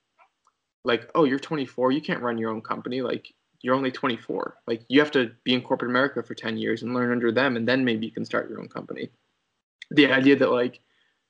[0.84, 1.92] like oh you're 24.
[1.92, 3.02] You can't run your own company.
[3.02, 3.32] Like
[3.62, 4.58] you're only 24.
[4.66, 7.56] Like you have to be in corporate America for 10 years and learn under them,
[7.56, 9.10] and then maybe you can start your own company.
[9.90, 10.80] The idea that like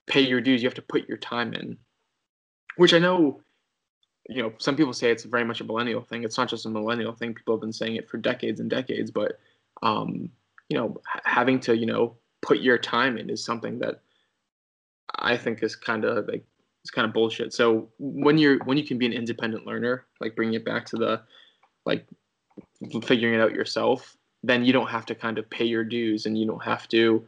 [0.06, 1.76] pay your dues, you have to put your time in,
[2.76, 3.40] which I know.
[4.30, 6.22] You know, some people say it's very much a millennial thing.
[6.22, 7.32] It's not just a millennial thing.
[7.32, 9.38] People have been saying it for decades and decades, but
[9.82, 10.30] um,
[10.68, 14.02] you know, having to, you know, put your time in is something that
[15.16, 16.44] I think is kind of like
[16.82, 17.52] it's kind of bullshit.
[17.52, 20.96] So when you're when you can be an independent learner, like bringing it back to
[20.96, 21.22] the
[21.84, 22.06] like
[23.04, 26.38] figuring it out yourself, then you don't have to kind of pay your dues and
[26.38, 27.26] you don't have to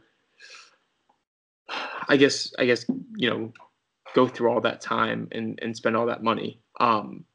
[2.07, 3.53] I guess I guess, you know,
[4.13, 6.59] go through all that time and and spend all that money.
[6.79, 7.25] Um,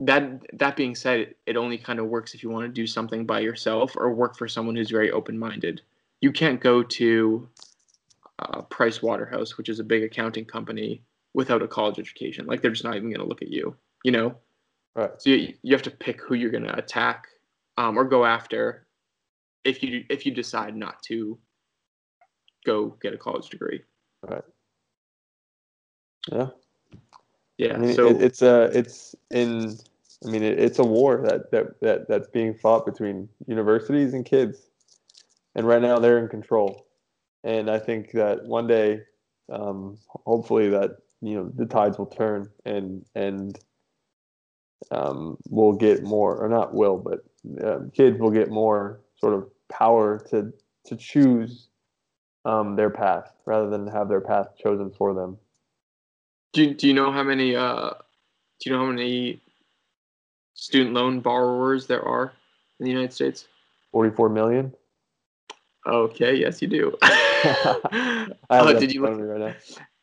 [0.00, 3.26] that that being said, it only kind of works if you want to do something
[3.26, 5.82] by yourself or work for someone who's very open minded.
[6.20, 7.48] You can't go to
[8.38, 11.02] uh, Price Waterhouse, which is a big accounting company,
[11.34, 12.46] without a college education.
[12.46, 14.36] Like they're just not even going to look at you, you know.
[14.94, 15.10] Right.
[15.18, 17.26] So you, you have to pick who you're going to attack
[17.76, 18.86] um, or go after
[19.64, 21.38] if you if you decide not to
[22.64, 23.82] go get a college degree.
[24.22, 24.44] Right.
[26.32, 26.48] Yeah.
[27.58, 27.74] Yeah.
[27.74, 29.76] I mean, so it, it's a it's in.
[30.26, 34.24] I mean, it, it's a war that, that that that's being fought between universities and
[34.24, 34.70] kids,
[35.54, 36.85] and right now they're in control.
[37.46, 39.02] And I think that one day,
[39.50, 43.56] um, hopefully, that you know the tides will turn and and
[44.90, 47.20] um, we'll get more, or not will, but
[47.64, 50.52] uh, kids will get more sort of power to
[50.86, 51.68] to choose
[52.44, 55.38] um, their path rather than have their path chosen for them.
[56.52, 57.90] do you, do you know how many uh
[58.58, 59.40] do you know how many
[60.54, 62.32] student loan borrowers there are
[62.80, 63.46] in the United States?
[63.92, 64.74] Forty-four million.
[65.86, 66.96] Okay, yes, you do.
[67.02, 69.18] I Uh, did you look?
[69.20, 69.56] right.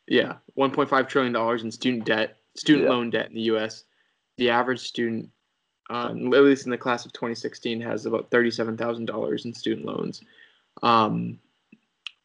[0.07, 2.91] Yeah, 1.5 trillion dollars in student debt, student Yeah.
[2.91, 3.85] loan debt in the U.S.
[4.37, 5.29] The average student,
[5.89, 9.85] uh, at least in the class of 2016, has about thirty-seven thousand dollars in student
[9.85, 10.21] loans,
[10.81, 11.39] um,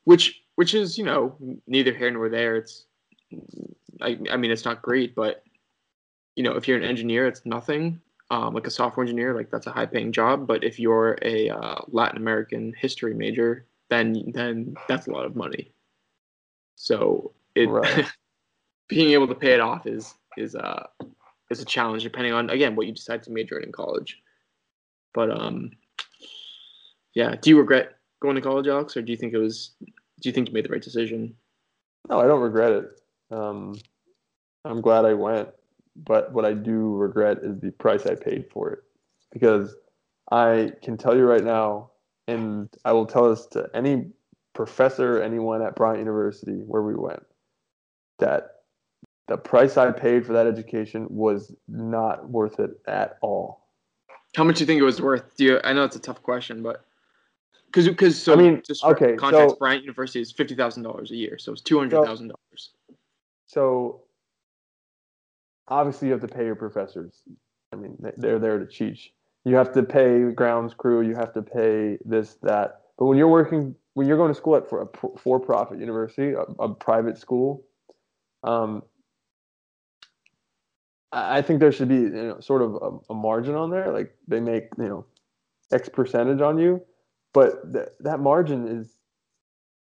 [0.04, 1.36] which which is you know
[1.66, 2.56] neither here nor there.
[2.56, 2.86] It's
[4.00, 5.44] I, I mean it's not great, but
[6.34, 8.00] you know if you're an engineer, it's nothing.
[8.30, 10.46] Um, like a software engineer, like that's a high-paying job.
[10.46, 15.34] But if you're a uh, Latin American history major, then then that's a lot of
[15.34, 15.72] money.
[16.76, 18.06] So it Right.
[18.88, 20.86] being able to pay it off is is uh
[21.50, 24.22] is a challenge depending on again what you decide to major in in college.
[25.14, 25.70] But um
[27.14, 30.28] yeah, do you regret going to college, Alex, or do you think it was do
[30.28, 31.34] you think you made the right decision?
[32.08, 33.00] No, I don't regret it.
[33.30, 33.76] Um,
[34.64, 35.48] I'm glad I went,
[36.04, 38.78] but what I do regret is the price I paid for it,
[39.32, 39.74] because
[40.30, 41.90] I can tell you right now,
[42.26, 44.10] and I will tell this to any
[44.54, 47.24] professor, anyone at Bryant University where we went,
[48.18, 48.56] that
[49.26, 53.66] the price I paid for that education was not worth it at all.
[54.36, 55.36] How much do you think it was worth?
[55.36, 56.84] Do you I know it's a tough question, but
[57.66, 61.10] because because so I mean, just okay, context, so- Bryant University is fifty thousand dollars
[61.10, 62.70] a year, so it's two hundred thousand dollars.
[63.46, 64.02] So
[65.68, 67.22] obviously you have to pay your professors.
[67.72, 69.12] I mean, they- they're there to teach.
[69.44, 71.00] You have to pay grounds crew.
[71.00, 72.82] You have to pay this, that.
[72.98, 76.42] But when you're working, when you're going to school at for a for-profit university, a,
[76.58, 77.64] a private school,
[78.42, 78.82] um,
[81.12, 83.92] I I think there should be you know, sort of a, a margin on there.
[83.92, 85.06] Like they make you know
[85.72, 86.82] X percentage on you,
[87.32, 88.98] but th- that margin is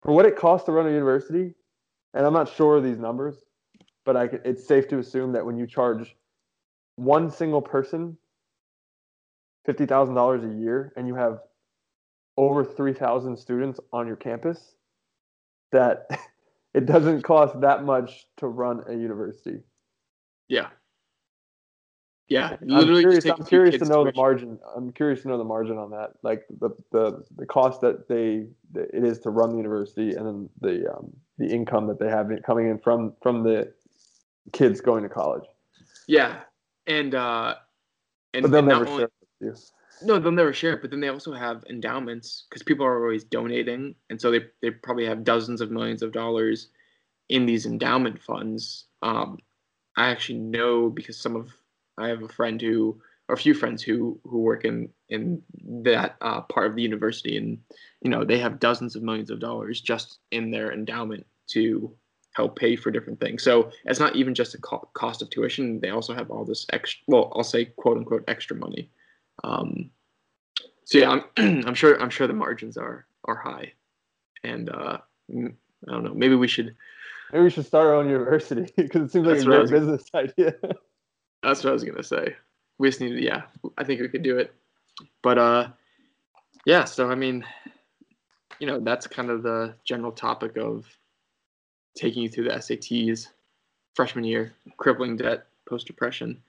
[0.04, 1.56] for what it costs to run a university.
[2.14, 3.44] And I'm not sure of these numbers,
[4.08, 6.16] but I, it's safe to assume that when you charge
[6.96, 8.18] one single person
[9.66, 11.42] fifty thousand dollars a year, and you have
[12.38, 14.76] over three thousand students on your campus,
[15.74, 16.08] that
[16.74, 19.60] it doesn't cost that much to run a university.
[20.48, 20.70] Yeah.
[22.30, 24.60] Yeah, I'm curious, I'm curious to know the margin.
[24.76, 28.48] I'm curious to know the margin on that, like the the, the cost that they
[28.74, 32.10] that it is to run the university, and then the um, the income that they
[32.10, 33.72] have coming in from from the
[34.54, 35.44] kids going to college.
[36.08, 36.42] Yeah,
[36.86, 37.56] and uh,
[38.34, 39.62] and, But they'll and never only- share it with you.
[40.04, 43.24] No, they'll never share it, but then they also have endowments because people are always
[43.24, 46.68] donating, and so they they probably have dozens of millions of dollars
[47.30, 48.86] in these endowment funds.
[49.02, 49.40] Um,
[49.98, 51.52] I actually know because some of
[51.98, 56.16] I have a friend who or a few friends who who work in in that
[56.22, 57.58] uh, part of the university, and
[58.02, 61.92] you know they have dozens of millions of dollars just in their endowment to
[62.38, 63.42] help pay for different things.
[63.42, 66.68] So it's not even just a co- cost of tuition; they also have all this
[66.72, 67.04] extra.
[67.08, 68.92] Well, I'll say quote unquote extra money.
[69.44, 69.90] Um,
[70.86, 71.24] so yeah, I'm,
[71.68, 73.74] I'm sure I'm sure the margins are are high,
[74.44, 75.00] and uh,
[75.36, 76.14] I don't know.
[76.14, 76.76] Maybe we should.
[77.34, 80.06] Maybe we should start our own university because it seems like a great was- business
[80.16, 80.54] idea.
[81.42, 82.36] That's what I was gonna say.
[82.78, 83.22] We just need to.
[83.22, 83.42] Yeah,
[83.80, 84.54] I think we could do it.
[85.24, 85.70] But uh,
[86.68, 86.86] yeah.
[86.86, 87.44] So I mean,
[88.60, 90.86] you know, that's kind of the general topic of
[91.98, 93.28] taking you through the SATs,
[93.96, 96.42] freshman year, crippling debt, post depression.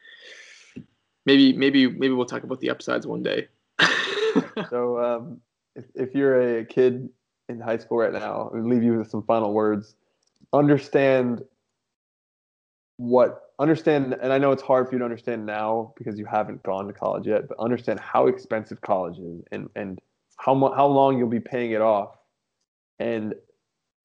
[1.27, 3.49] Maybe maybe maybe we'll talk about the upsides one day.
[4.71, 5.41] so um,
[5.75, 7.09] if, if you're a kid
[7.49, 9.95] in high school right now, I'll leave you with some final words.
[10.53, 11.43] Understand
[12.97, 16.63] what understand, and I know it's hard for you to understand now because you haven't
[16.63, 19.99] gone to college yet, but understand how expensive college is and and
[20.37, 22.17] how mu- how long you'll be paying it off,
[22.99, 23.35] and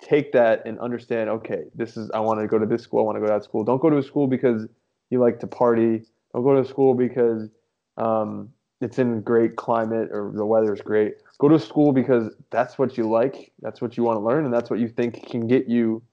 [0.04, 1.30] take that and understand.
[1.30, 3.00] Okay, this is I want to go to this school.
[3.00, 3.64] I want to go to that school.
[3.64, 4.68] Don't go to a school because
[5.10, 6.04] you like to party.
[6.34, 7.50] Don't go to school because
[7.98, 8.50] um,
[8.82, 11.16] it's in great climate or the weather is great.
[11.40, 14.54] Go to school because that's what you like, that's what you want to learn, and
[14.54, 16.04] that's what you think can get you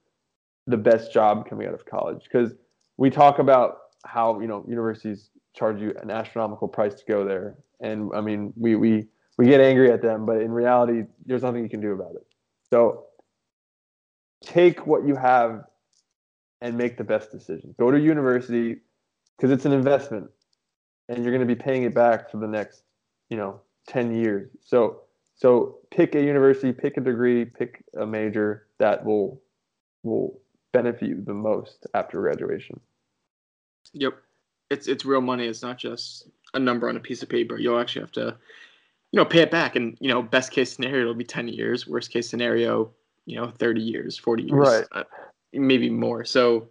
[0.67, 2.23] the best job coming out of college.
[2.25, 2.53] Because
[2.97, 7.57] we talk about how you know universities charge you an astronomical price to go there,
[7.81, 9.07] and I mean we we
[9.39, 12.27] we get angry at them, but in reality, there's nothing you can do about it.
[12.69, 13.07] So
[14.45, 15.65] take what you have
[16.61, 17.75] and make the best decision.
[17.79, 18.79] Go to university
[19.37, 20.31] because it's an investment
[21.09, 22.83] and you're going to be paying it back for the next,
[23.29, 24.51] you know, 10 years.
[24.65, 25.03] So
[25.37, 29.41] so pick a university, pick a degree, pick a major that will
[30.03, 30.39] will
[30.73, 32.79] benefit you the most after graduation.
[33.93, 34.15] Yep.
[34.71, 35.47] It's it's real money.
[35.47, 37.59] It's not just a number on a piece of paper.
[37.59, 38.37] You'll actually have to
[39.13, 41.87] you know, pay it back and you know, best case scenario it'll be 10 years,
[41.87, 42.93] worst case scenario,
[43.31, 44.53] you know, 30 years, 40 years.
[44.53, 44.85] Right.
[44.93, 45.05] Uh,
[45.53, 46.25] maybe more.
[46.25, 46.69] So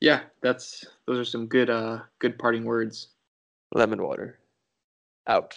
[0.00, 3.08] yeah, that's those are some good uh good parting words.
[3.74, 4.38] Lemon water.
[5.26, 5.54] Out.